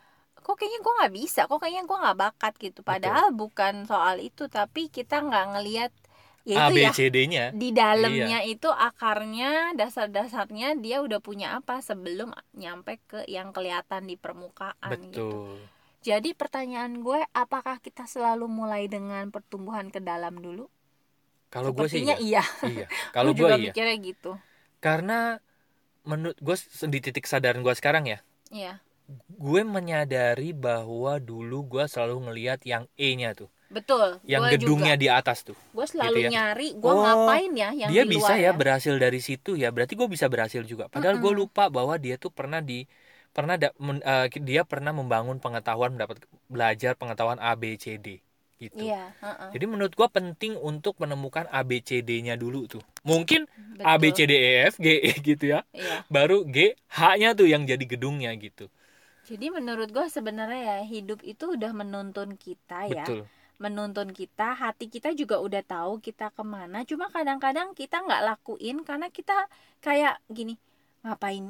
kok 0.46 0.54
kayaknya 0.62 0.78
gue 0.78 0.92
nggak 1.02 1.14
bisa, 1.18 1.40
kok 1.50 1.58
kayaknya 1.58 1.82
gue 1.90 1.98
nggak 2.06 2.18
bakat 2.22 2.52
gitu. 2.62 2.80
Padahal 2.86 3.34
bukan 3.34 3.82
soal 3.90 4.22
itu, 4.22 4.46
tapi 4.46 4.86
kita 4.86 5.18
nggak 5.18 5.46
ngelihat 5.58 5.92
ya 6.46 6.70
A 6.70 6.70
B 6.70 6.86
ya 6.86 6.94
C 6.94 7.10
D-nya 7.10 7.50
di 7.50 7.74
dalamnya 7.74 8.46
itu 8.46 8.70
akarnya 8.70 9.74
dasar-dasarnya 9.74 10.78
dia 10.78 11.02
udah 11.02 11.18
punya 11.18 11.58
apa 11.58 11.82
sebelum 11.82 12.30
nyampe 12.54 13.02
ke 13.10 13.26
yang 13.26 13.50
kelihatan 13.50 14.06
di 14.06 14.14
permukaan 14.14 15.10
gitu. 15.10 15.58
Jadi 16.08 16.30
pertanyaan 16.40 16.92
gue 17.06 17.20
apakah 17.42 17.76
kita 17.86 18.04
selalu 18.14 18.46
mulai 18.58 18.82
dengan 18.94 19.24
pertumbuhan 19.34 19.86
ke 19.94 20.00
dalam 20.10 20.34
dulu? 20.46 20.64
kalau 21.52 21.70
gue 21.76 21.86
sih 21.92 22.02
iya, 22.06 22.14
iya. 22.28 22.42
iya. 22.72 22.86
kalau 23.14 23.32
Gue 23.38 23.40
gue 23.40 23.50
iya 23.64 23.72
mikirnya 23.72 23.96
gitu. 24.08 24.30
karena 24.84 25.38
menurut 26.10 26.38
gue 26.46 26.56
di 26.92 26.98
titik 27.04 27.26
sadaran 27.30 27.62
gue 27.66 27.74
sekarang 27.80 28.04
ya 28.12 28.18
Iya. 28.50 28.80
gue 29.46 29.62
menyadari 29.76 30.50
bahwa 30.66 31.12
dulu 31.30 31.58
gue 31.72 31.84
selalu 31.92 32.16
ngelihat 32.30 32.60
yang 32.72 32.84
E-nya 32.98 33.30
tuh 33.38 33.50
Betul. 33.76 34.08
yang 34.32 34.42
Gua 34.42 34.50
gedungnya 34.52 34.94
juga. 34.94 35.02
di 35.02 35.08
atas 35.10 35.38
tuh 35.48 35.58
Gue 35.74 35.86
selalu 35.92 36.18
gitu 36.18 36.26
ya. 36.26 36.30
nyari 36.32 36.68
gue 36.82 36.94
Oh, 36.94 37.02
ngapain 37.02 37.50
ya 37.62 37.70
yang 37.82 37.90
dia 37.90 38.02
di 38.02 38.10
bisa 38.12 38.32
luar 38.32 38.38
ya 38.44 38.50
berhasil 38.60 38.94
dari 39.04 39.20
situ 39.28 39.50
ya 39.62 39.68
berarti 39.74 39.94
gue 40.00 40.08
bisa 40.14 40.26
berhasil 40.32 40.62
juga 40.70 40.84
padahal 40.94 41.16
gue 41.22 41.32
Mm-mm. 41.32 41.40
lupa 41.40 41.64
bahwa 41.76 41.94
dia 42.04 42.16
tuh 42.24 42.30
pernah 42.38 42.60
di 42.70 42.86
pernah 43.36 43.56
da- 43.62 43.76
men- 43.86 44.04
eh, 44.12 44.26
dia 44.48 44.62
pernah 44.72 44.92
membangun 45.00 45.38
pengetahuan 45.44 45.90
mendapat 45.94 46.16
belajar 46.54 46.92
pengetahuan 47.00 47.38
A 47.48 47.52
B 47.60 47.64
C 47.82 47.86
D 48.04 48.06
gitu 48.62 48.86
Iya, 48.86 49.14
heeh. 49.22 49.54
jadi 49.54 49.64
menurut 49.72 49.92
gue 50.00 50.08
penting 50.18 50.52
untuk 50.70 50.94
menemukan 51.02 51.46
A 51.58 51.60
B 51.68 51.80
C 51.88 51.90
D-nya 52.08 52.34
dulu 52.44 52.60
tuh 52.72 52.82
mungkin 53.10 53.40
Betul. 53.78 53.86
A 53.92 53.94
B 54.02 54.04
C 54.16 54.18
D 54.30 54.32
E 54.34 54.50
F 54.72 54.74
G 54.84 54.88
gitu 55.28 55.44
ya 55.54 55.60
Iya. 55.72 56.04
baru 56.12 56.36
G 56.54 56.74
H-nya 56.98 57.30
tuh 57.38 57.46
yang 57.52 57.62
jadi 57.70 57.84
gedungnya 57.92 58.30
gitu 58.44 58.66
Jadi 59.28 59.46
menurut 59.56 59.88
gue 59.96 60.06
sebenarnya 60.16 60.60
ya 60.70 60.78
hidup 60.94 61.18
itu 61.32 61.44
udah 61.58 61.72
menuntun 61.80 62.30
kita 62.38 62.80
ya. 62.98 63.06
betul 63.06 63.28
menuntun 63.64 64.08
kita 64.20 64.52
hati 64.62 64.84
kita 64.94 65.10
juga 65.20 65.36
udah 65.46 65.62
tahu 65.72 65.92
kita 66.06 66.28
ke 66.36 66.44
mana 66.54 66.78
cuma 66.90 67.06
kadang-kadang 67.16 67.68
kita 67.80 67.96
nggak 68.04 68.22
lakuin 68.28 68.76
karena 68.88 69.08
kita 69.18 69.36
kayak 69.84 70.14
gini 70.36 70.54
ngapain 71.04 71.44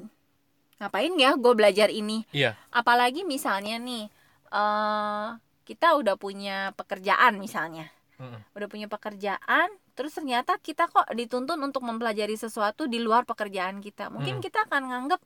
ngapain 0.76 1.12
ya 1.14 1.34
gue 1.34 1.52
belajar 1.52 1.88
ini 1.88 2.24
Iya. 2.30 2.52
apalagi 2.70 3.24
misalnya 3.24 3.76
nih 3.78 4.06
eh 4.48 5.28
kita 5.64 5.96
udah 5.96 6.14
punya 6.14 6.70
pekerjaan 6.72 7.36
misalnya 7.36 7.90
Mm-mm. 8.16 8.40
udah 8.52 8.66
punya 8.66 8.86
pekerjaan 8.86 9.68
terus 9.92 10.12
ternyata 10.12 10.56
kita 10.58 10.86
kok 10.86 11.08
dituntun 11.10 11.56
untuk 11.58 11.80
mempelajari 11.80 12.34
sesuatu 12.34 12.84
di 12.84 12.96
luar 12.96 13.24
pekerjaan 13.24 13.80
kita 13.80 14.08
mungkin 14.08 14.38
Hmm. 14.38 14.44
kita 14.44 14.64
akan 14.64 14.82
nganggep 14.86 15.20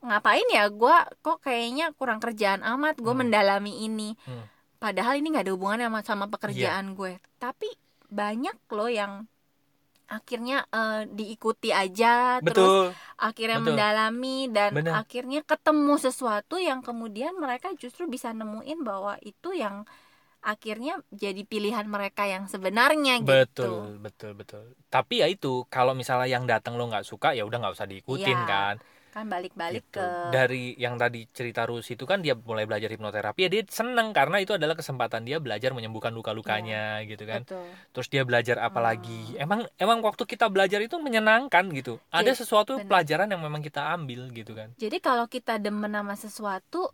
ngapain 0.00 0.48
ya 0.48 0.68
gue 0.68 0.96
kok 1.18 1.38
kayaknya 1.40 1.94
kurang 1.94 2.18
kerjaan 2.18 2.60
amat 2.68 2.98
gue 2.98 3.08
Hmm. 3.08 3.24
mendalami 3.24 3.82
ini 3.82 4.12
Hmm. 4.20 4.44
padahal 4.76 5.16
ini 5.16 5.32
nggak 5.32 5.44
ada 5.44 5.54
hubungannya 5.54 5.88
sama 5.88 6.00
sama 6.02 6.26
pekerjaan 6.28 6.92
gue 6.92 7.16
tapi 7.38 7.70
banyak 8.06 8.58
loh 8.68 8.90
yang 8.90 9.12
akhirnya 10.06 10.68
eh, 10.68 11.08
diikuti 11.08 11.72
aja 11.72 12.38
terus 12.44 12.52
betul 12.52 12.86
akhirnya 13.24 13.58
betul. 13.58 13.68
mendalami 13.72 14.38
dan 14.52 14.70
Bener. 14.76 14.92
akhirnya 15.00 15.40
ketemu 15.40 15.94
sesuatu 15.96 16.60
yang 16.60 16.84
kemudian 16.84 17.32
mereka 17.40 17.72
justru 17.80 18.04
bisa 18.04 18.36
nemuin 18.36 18.84
bahwa 18.84 19.16
itu 19.24 19.56
yang 19.56 19.88
akhirnya 20.44 21.00
jadi 21.08 21.40
pilihan 21.48 21.88
mereka 21.88 22.28
yang 22.28 22.44
sebenarnya 22.44 23.24
gitu. 23.24 23.32
betul 23.32 23.96
betul 23.96 24.32
betul 24.36 24.64
tapi 24.92 25.24
ya 25.24 25.26
itu 25.32 25.64
kalau 25.72 25.96
misalnya 25.96 26.28
yang 26.28 26.44
datang 26.44 26.76
lo 26.76 26.84
nggak 26.84 27.08
suka 27.08 27.32
ya 27.32 27.48
udah 27.48 27.64
nggak 27.64 27.74
usah 27.80 27.88
diikutin 27.88 28.44
Iya, 28.44 28.44
kan 28.44 28.74
Kan 29.14 29.30
balik-balik 29.30 29.86
gitu. 29.86 30.02
ke 30.02 30.06
dari 30.34 30.74
yang 30.74 30.98
tadi 30.98 31.22
cerita 31.30 31.62
Rusi 31.70 31.94
itu 31.94 32.02
kan 32.02 32.18
dia 32.18 32.34
mulai 32.34 32.66
belajar 32.66 32.90
hipnoterapi 32.90 33.46
ya 33.46 33.48
dia 33.48 33.62
seneng 33.70 34.10
karena 34.10 34.42
itu 34.42 34.58
adalah 34.58 34.74
kesempatan 34.74 35.22
dia 35.22 35.38
belajar 35.38 35.70
menyembuhkan 35.70 36.10
luka-lukanya 36.10 36.98
gitu 37.06 37.22
kan 37.22 37.46
betul. 37.46 37.62
terus 37.94 38.10
dia 38.10 38.26
belajar 38.26 38.58
apa 38.58 38.82
Hmm. 38.82 38.88
lagi 38.90 39.20
emang 39.38 39.60
emang 39.78 40.02
waktu 40.02 40.26
kita 40.26 40.50
belajar 40.50 40.82
itu 40.82 40.98
menyenangkan 40.98 41.70
gitu 41.70 42.02
ada 42.10 42.26
Jadi, 42.26 42.42
sesuatu 42.42 42.74
bener. 42.74 42.90
pelajaran 42.90 43.30
yang 43.30 43.38
memang 43.38 43.62
kita 43.62 43.94
ambil 43.94 44.26
gitu 44.34 44.52
kan 44.58 44.74
Jadi 44.82 44.98
kalau 44.98 45.30
kita 45.30 45.62
demen 45.62 45.94
sama 45.94 46.14
sesuatu 46.18 46.90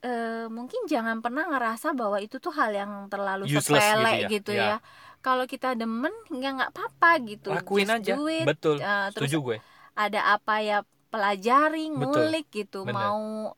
eh, 0.00 0.48
mungkin 0.48 0.88
jangan 0.88 1.20
pernah 1.20 1.44
ngerasa 1.44 1.92
bahwa 1.92 2.16
itu 2.24 2.40
tuh 2.40 2.56
hal 2.56 2.72
yang 2.72 2.92
terlalu 3.12 3.44
Useless 3.52 3.84
sepele 3.84 4.32
gitu 4.32 4.32
gitu 4.40 4.50
ya. 4.56 4.64
ya. 4.64 4.76
Kalau 5.20 5.44
kita 5.44 5.76
demen 5.76 6.08
nggak 6.32 6.52
nggak 6.56 6.70
apa-apa 6.72 7.10
gitu. 7.28 7.52
lakuin 7.52 7.84
Just 7.92 7.96
aja 8.00 8.12
do 8.16 8.24
it. 8.32 8.46
betul 8.48 8.80
terus 8.80 9.28
setuju 9.28 9.36
gue 9.44 9.56
ada 9.92 10.20
apa 10.32 10.54
ya 10.64 10.78
pelajari 11.10 11.90
Betul. 11.90 12.00
ngulik 12.00 12.46
gitu 12.54 12.86
Bener. 12.86 12.96
mau 12.96 13.54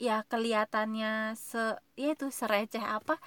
ya 0.00 0.24
kelihatannya 0.24 1.36
se 1.36 1.76
ya 1.94 2.16
itu 2.16 2.32
sereceh 2.32 2.80
apa 2.80 3.20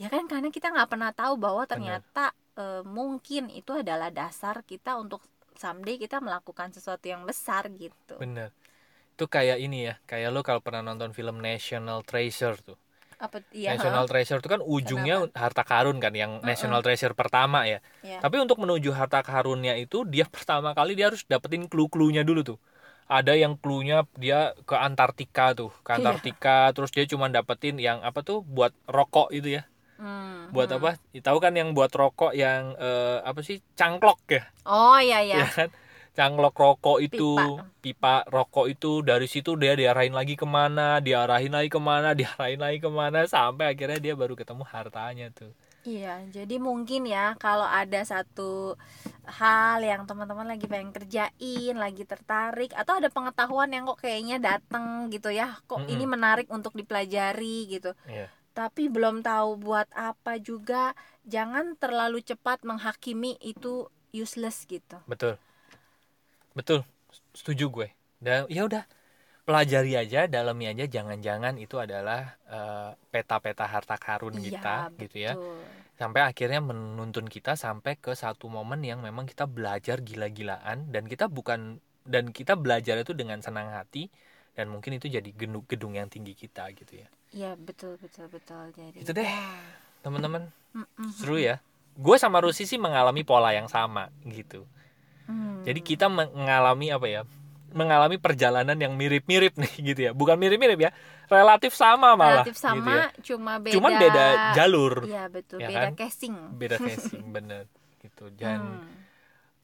ya 0.00 0.08
kan 0.08 0.24
karena 0.24 0.48
kita 0.48 0.72
nggak 0.72 0.88
pernah 0.88 1.12
tahu 1.12 1.36
bahwa 1.36 1.68
ternyata 1.68 2.32
eh, 2.56 2.80
mungkin 2.88 3.52
itu 3.52 3.76
adalah 3.76 4.08
dasar 4.08 4.64
kita 4.64 4.96
untuk 4.96 5.20
someday 5.56 6.00
kita 6.00 6.20
melakukan 6.20 6.72
sesuatu 6.72 7.04
yang 7.08 7.24
besar 7.24 7.68
gitu. 7.72 8.16
Bener 8.16 8.52
itu 9.16 9.24
kayak 9.24 9.56
ini 9.56 9.88
ya 9.88 9.94
kayak 10.04 10.28
lo 10.28 10.44
kalau 10.44 10.60
pernah 10.60 10.84
nonton 10.84 11.16
film 11.16 11.40
National 11.40 12.04
Treasure 12.04 12.60
tuh. 12.60 12.76
Apa 13.16 13.40
iya 13.56 13.72
National 13.72 14.04
Treasure 14.04 14.44
itu 14.44 14.48
kan 14.52 14.60
ujungnya 14.60 15.24
harta 15.32 15.64
karun 15.64 15.96
kan 15.96 16.12
yang 16.12 16.44
National 16.44 16.84
Treasure 16.84 17.16
pertama 17.16 17.64
ya. 17.64 17.80
Iya. 18.04 18.20
tapi 18.20 18.36
untuk 18.36 18.60
menuju 18.60 18.92
harta 18.92 19.24
karunnya 19.24 19.72
itu 19.80 20.04
dia 20.04 20.28
pertama 20.36 20.76
kali 20.76 20.92
dia 20.92 21.08
harus 21.08 21.24
dapetin 21.24 21.64
clue-cluenya 21.64 22.28
dulu 22.28 22.44
tuh 22.44 22.58
ada 23.06 23.38
yang 23.38 23.54
cluenya 23.54 24.02
dia 24.18 24.54
ke 24.66 24.74
Antartika 24.74 25.54
tuh 25.54 25.70
ke 25.86 25.94
Iya. 25.94 26.02
Antartika 26.02 26.74
terus 26.74 26.90
dia 26.90 27.06
cuma 27.06 27.30
dapetin 27.30 27.78
yang 27.78 28.02
apa 28.02 28.26
tuh 28.26 28.42
buat 28.42 28.74
rokok 28.90 29.30
itu 29.30 29.62
ya. 29.62 29.64
Hmm, 29.96 30.52
buat 30.52 30.68
hmm. 30.68 30.76
apa? 30.82 30.90
Tahu 31.14 31.38
kan 31.40 31.56
yang 31.56 31.72
buat 31.72 31.88
rokok 31.88 32.36
yang 32.36 32.74
eh, 32.76 33.18
apa 33.22 33.40
sih? 33.40 33.62
Cangklok 33.78 34.20
ya? 34.28 34.42
Oh 34.66 34.98
iya 34.98 35.22
ya 35.22 35.46
ya 35.46 35.48
kan? 35.48 35.68
Cangklok 36.16 36.56
rokok 36.56 36.98
itu 37.04 37.36
pipa. 37.84 38.24
rokok 38.26 38.66
itu 38.72 39.04
dari 39.04 39.28
situ 39.28 39.54
dia 39.54 39.76
diarahin 39.76 40.16
lagi 40.16 40.34
ke 40.34 40.48
mana 40.48 40.98
diarahin 40.98 41.52
lagi 41.52 41.68
ke 41.70 41.80
mana 41.80 42.12
diarahin 42.18 42.58
lagi 42.58 42.78
ke 42.82 42.90
mana 42.90 43.28
sampai 43.28 43.76
akhirnya 43.76 44.00
dia 44.00 44.14
baru 44.16 44.34
ketemu 44.34 44.64
hartanya 44.66 45.28
tuh 45.30 45.52
Iya, 45.86 46.26
jadi 46.34 46.54
mungkin 46.58 47.06
ya 47.06 47.38
kalau 47.38 47.62
ada 47.62 48.00
satu 48.02 48.74
hal 49.38 49.78
yang 49.90 50.02
teman-teman 50.08 50.46
lagi 50.52 50.66
pengen 50.66 50.90
kerjain, 50.90 51.74
lagi 51.78 52.02
tertarik 52.02 52.70
atau 52.74 52.98
ada 52.98 53.06
pengetahuan 53.06 53.70
yang 53.70 53.86
kok 53.86 54.02
kayaknya 54.02 54.36
datang 54.42 55.06
gitu 55.14 55.30
ya, 55.30 55.48
kok 55.70 55.78
Mm-mm. 55.78 55.92
ini 55.94 56.04
menarik 56.14 56.48
untuk 56.50 56.74
dipelajari 56.74 57.58
gitu. 57.70 57.90
Iya. 58.10 58.26
Tapi 58.58 58.90
belum 58.94 59.22
tahu 59.22 59.50
buat 59.62 59.88
apa 59.94 60.42
juga, 60.42 60.96
jangan 61.34 61.78
terlalu 61.82 62.18
cepat 62.26 62.66
menghakimi 62.66 63.38
itu 63.38 63.86
useless 64.10 64.66
gitu. 64.66 64.98
betul 65.06 65.38
betul 66.56 66.82
setuju 67.36 67.68
gue 67.68 67.88
dan 68.18 68.48
ya 68.48 68.64
udah 68.66 68.82
pelajari 69.46 69.94
aja 69.94 70.26
dalami 70.26 70.66
aja 70.66 70.84
jangan-jangan 70.84 71.54
itu 71.56 71.78
adalah 71.78 72.34
eh, 72.50 72.90
peta-peta 73.08 73.64
harta 73.64 73.94
karun 73.96 74.34
kita 74.36 74.90
gitu 74.98 75.16
ya 75.22 75.32
Iya, 75.32 75.38
betul. 75.38 75.62
sampai 75.96 76.20
akhirnya 76.26 76.60
menuntun 76.60 77.24
kita 77.24 77.54
sampai 77.54 77.96
ke 77.96 78.12
satu 78.12 78.50
momen 78.50 78.82
yang 78.82 79.00
memang 79.00 79.24
kita 79.24 79.46
belajar 79.46 80.02
gila-gilaan 80.02 80.90
dan 80.90 81.06
kita 81.06 81.30
bukan 81.30 81.78
dan 82.04 82.34
kita 82.34 82.58
belajar 82.58 83.00
itu 83.00 83.14
dengan 83.14 83.40
senang 83.40 83.70
hati 83.70 84.10
dan 84.52 84.68
mungkin 84.68 84.98
itu 84.98 85.06
jadi 85.06 85.30
gedung 85.30 85.64
gedung 85.64 85.94
yang 85.94 86.10
tinggi 86.10 86.34
kita 86.34 86.68
gitu 86.74 87.00
ya 87.00 87.08
Iya, 87.34 87.50
betul 87.58 87.98
betul 87.98 88.30
betul. 88.30 88.70
Jadi 88.72 89.02
Itu 89.02 89.10
deh. 89.12 89.26
ya. 89.26 89.40
teman-teman 90.00 90.46
seru 91.10 91.38
ya 91.38 91.58
gue 91.96 92.16
sama 92.18 92.38
Rusi 92.38 92.62
sih 92.62 92.76
mengalami 92.76 93.24
pola 93.24 93.54
yang 93.54 93.66
sama 93.66 94.10
gitu 94.26 94.66
Hmm. 95.26 95.66
jadi 95.66 95.80
kita 95.82 96.06
mengalami 96.06 96.94
apa 96.94 97.06
ya 97.10 97.22
mengalami 97.74 98.16
perjalanan 98.20 98.76
yang 98.78 98.94
mirip-mirip 98.94 99.56
nih 99.58 99.72
gitu 99.94 100.00
ya 100.06 100.12
bukan 100.14 100.36
mirip-mirip 100.38 100.78
ya 100.78 100.90
relatif 101.26 101.72
sama 101.74 102.14
malah 102.14 102.46
relatif 102.46 102.54
gitu 102.54 102.66
ya. 102.66 102.70
sama, 102.70 102.96
cuma 103.22 103.52
beda. 103.58 103.74
cuman 103.74 103.92
beda 103.98 104.24
jalur 104.54 104.92
Iya 105.06 105.22
betul, 105.32 105.58
Ya 105.62 105.68
beda 105.68 105.80
kan? 105.90 105.92
casing. 105.98 106.36
beda 106.54 106.76
casing 106.86 107.24
bener 107.34 107.64
gitu 108.04 108.30
dan 108.38 108.60
Hmm. 108.78 109.04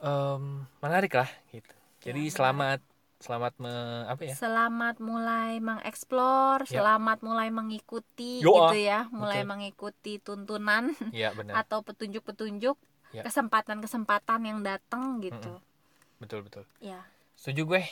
em, 0.03 0.43
menarik 0.83 1.13
lah 1.15 1.31
gitu 1.55 1.75
jadi 2.03 2.23
Ya, 2.27 2.35
selamat 2.35 2.81
selamat 3.23 3.53
me, 3.63 3.73
apa 4.11 4.23
ya 4.27 4.35
Selamat 4.35 4.97
mulai 4.99 5.63
mengeksplor, 5.63 6.67
Ya. 6.67 6.83
selamat 6.83 7.23
mulai 7.23 7.49
mengikuti 7.55 8.43
Yo, 8.43 8.51
gitu 8.51 8.77
ya, 8.83 9.07
mulai 9.15 9.47
betul. 9.47 9.51
mengikuti 9.55 10.13
tuntunan 10.19 10.91
ya 11.15 11.31
benar 11.39 11.63
atau 11.63 11.87
petunjuk-petunjuk, 11.87 12.75
Ya. 13.15 13.23
kesempatan-kesempatan 13.23 14.41
yang 14.43 14.59
datang 14.67 15.23
gitu. 15.23 15.63
betul 16.19 16.43
betul 16.47 16.65
Ya. 16.83 17.07
Setuju 17.43 17.75
gue 17.75 17.83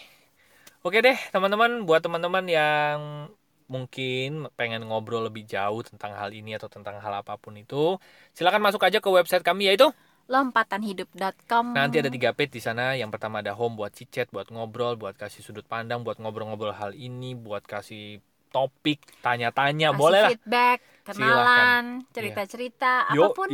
oke 0.87 0.95
deh 1.03 1.19
teman-teman 1.35 1.83
buat 1.83 1.99
teman-teman 1.99 2.47
yang 2.47 3.27
mungkin 3.67 4.47
pengen 4.55 4.87
ngobrol 4.87 5.27
lebih 5.27 5.43
jauh 5.43 5.83
tentang 5.83 6.15
hal 6.15 6.31
ini 6.31 6.55
atau 6.55 6.71
tentang 6.71 7.03
hal 7.03 7.11
apa 7.19 7.35
pun 7.35 7.59
itu 7.59 7.99
silakan 8.31 8.63
masuk 8.63 8.87
aja 8.87 9.03
ke 9.03 9.11
website 9.11 9.43
kami 9.43 9.67
yaitu 9.67 9.91
Lompatanhidup.com. 10.31 11.75
nanti 11.75 11.99
ada 11.99 12.07
tiga 12.07 12.31
page 12.31 12.55
di 12.55 12.63
sana 12.63 12.95
yang 12.95 13.11
pertama 13.11 13.43
ada 13.43 13.51
home 13.51 13.75
buat 13.75 13.91
chat 13.91 14.31
buat 14.31 14.47
ngobrol 14.55 14.95
buat 14.95 15.19
kasih 15.19 15.43
sudut 15.43 15.67
pandang 15.67 16.07
buat 16.07 16.23
ngobrol-ngobrol 16.23 16.71
hal 16.71 16.95
ini 16.95 17.35
buat 17.35 17.67
kasih 17.67 18.23
topik 18.51 18.99
tanya-tanya 19.23 19.95
boleh 19.95 20.27
lah 20.27 20.31
feedback, 20.35 20.79
kenalan, 21.07 22.03
cerita-cerita, 22.11 23.11
Yo, 23.15 23.31
apa 23.31 23.35
pun. 23.35 23.49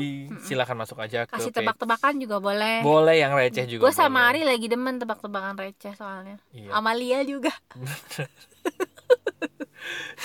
silakan 0.45 0.77
masuk 0.83 0.99
aja 1.01 1.25
ke 1.25 1.37
Kasih 1.37 1.53
tebak-tebakan 1.53 2.17
juga 2.21 2.37
boleh. 2.41 2.81
boleh 2.83 3.17
yang 3.17 3.33
receh 3.33 3.65
juga 3.69 3.87
Gue 3.87 3.93
sama. 3.95 4.29
Ari 4.29 4.43
lagi 4.45 4.67
demen 4.67 4.99
tebak-tebakan 4.99 5.57
receh 5.57 5.93
soalnya. 5.97 6.37
Iya. 6.53 6.73
Amalia 6.75 7.23
juga. 7.23 7.53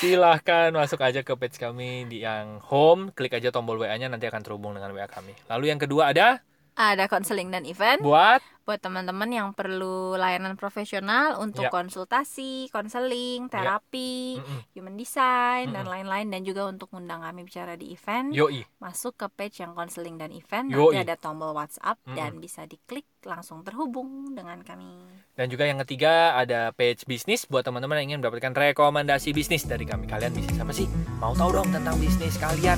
Silahkan 0.02 0.74
masuk 0.74 0.98
aja 1.06 1.22
ke 1.22 1.34
page 1.38 1.62
kami 1.62 2.10
di 2.10 2.26
yang 2.26 2.58
home, 2.66 3.14
klik 3.14 3.38
aja 3.38 3.54
tombol 3.54 3.78
WA-nya 3.78 4.10
nanti 4.10 4.26
akan 4.26 4.42
terhubung 4.42 4.74
dengan 4.74 4.90
WA 4.90 5.06
kami. 5.06 5.38
Lalu 5.46 5.66
yang 5.70 5.78
kedua 5.78 6.10
ada 6.10 6.42
Ada 6.76 7.06
konseling 7.06 7.52
dan 7.52 7.68
event. 7.68 8.00
buat 8.02 8.40
buat 8.62 8.78
teman-teman 8.78 9.28
yang 9.28 9.50
perlu 9.52 10.14
layanan 10.16 10.54
profesional 10.54 11.42
untuk 11.42 11.68
Ya. 11.68 11.74
konsultasi, 11.74 12.70
konseling, 12.70 13.50
terapi, 13.50 14.38
Mm-mm. 14.38 14.62
human 14.78 14.96
design 14.96 15.74
dan 15.74 15.84
Mm-mm. 15.84 15.92
lain-lain 15.92 16.28
dan 16.30 16.42
juga 16.46 16.70
untuk 16.70 16.94
undang 16.94 17.20
kami 17.20 17.42
bicara 17.44 17.74
di 17.74 17.92
event. 17.92 18.32
Yoi. 18.32 18.64
Masuk 18.78 19.18
ke 19.18 19.28
page 19.28 19.66
yang 19.66 19.74
konseling 19.74 20.16
dan 20.16 20.30
event 20.32 20.70
Yoi. 20.70 20.94
nanti 20.94 21.04
ada 21.04 21.18
tombol 21.18 21.52
WhatsApp 21.52 21.98
Mm-mm. 22.06 22.16
dan 22.16 22.38
bisa 22.38 22.64
diklik 22.64 23.04
langsung 23.26 23.66
terhubung 23.66 24.32
dengan 24.32 24.62
kami. 24.62 25.04
Dan 25.36 25.50
juga 25.50 25.66
yang 25.66 25.82
ketiga 25.84 26.38
ada 26.38 26.70
page 26.72 27.04
bisnis 27.04 27.50
buat 27.50 27.66
teman-teman 27.66 27.98
yang 28.00 28.16
ingin 28.16 28.20
mendapatkan 28.24 28.54
rekomendasi 28.54 29.34
bisnis 29.34 29.66
dari 29.66 29.84
kami. 29.84 30.06
Kalian 30.06 30.32
bisnis 30.32 30.56
apa 30.62 30.72
sih? 30.72 30.86
Mau 31.18 31.34
tahu 31.34 31.50
dong 31.52 31.70
tentang 31.74 31.98
bisnis 31.98 32.38
kalian? 32.38 32.78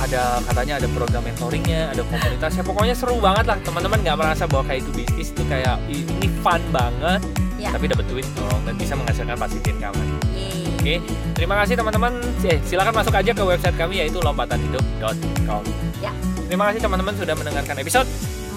Ada 0.00 0.40
katanya 0.42 0.80
ada 0.80 0.88
program 0.90 1.22
mentoringnya, 1.22 1.92
ada 1.92 2.02
komunitasnya. 2.02 2.62
Pokoknya 2.64 2.94
seru 2.96 3.20
banget 3.20 3.44
lah. 3.46 3.56
Teman-teman 3.60 4.00
nggak 4.00 4.16
merasa 4.16 4.44
bahwa 4.48 4.64
kayak 4.64 4.80
itu 4.82 4.90
bisnis 4.96 5.28
itu 5.30 5.42
kayak 5.44 5.76
"Ih, 5.86 6.02
ini 6.02 6.28
fun 6.40 6.60
banget, 6.72 7.20
Ya. 7.60 7.68
tapi 7.70 7.84
dapat 7.86 8.08
duit 8.08 8.24
dong 8.32 8.60
dan 8.64 8.74
bisa 8.74 8.96
menghasilkan 8.96 9.36
pasif 9.36 9.60
income. 9.68 9.96
Yeay. 10.32 10.64
Oke, 10.80 10.94
terima 11.36 11.60
kasih 11.60 11.76
teman-teman. 11.76 12.16
Eh, 12.40 12.56
silakan 12.64 12.96
masuk 12.96 13.12
aja 13.12 13.30
ke 13.36 13.42
website 13.44 13.76
kami 13.76 14.00
yaitu 14.00 14.16
lompatanhidup.com. 14.18 15.62
Ya. 16.00 16.08
Terima 16.48 16.72
kasih 16.72 16.80
teman-teman 16.80 17.12
sudah 17.14 17.34
mendengarkan 17.36 17.76
episode. 17.76 18.08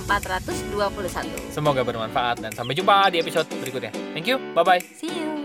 421. 0.08 1.28
Semoga 1.52 1.84
bermanfaat 1.84 2.40
dan 2.40 2.52
sampai 2.52 2.76
jumpa 2.76 3.12
di 3.12 3.20
episode 3.20 3.48
berikutnya. 3.60 3.92
Thank 4.12 4.28
you. 4.28 4.40
Bye 4.52 4.64
bye. 4.64 4.82
See 4.96 5.12
you. 5.12 5.43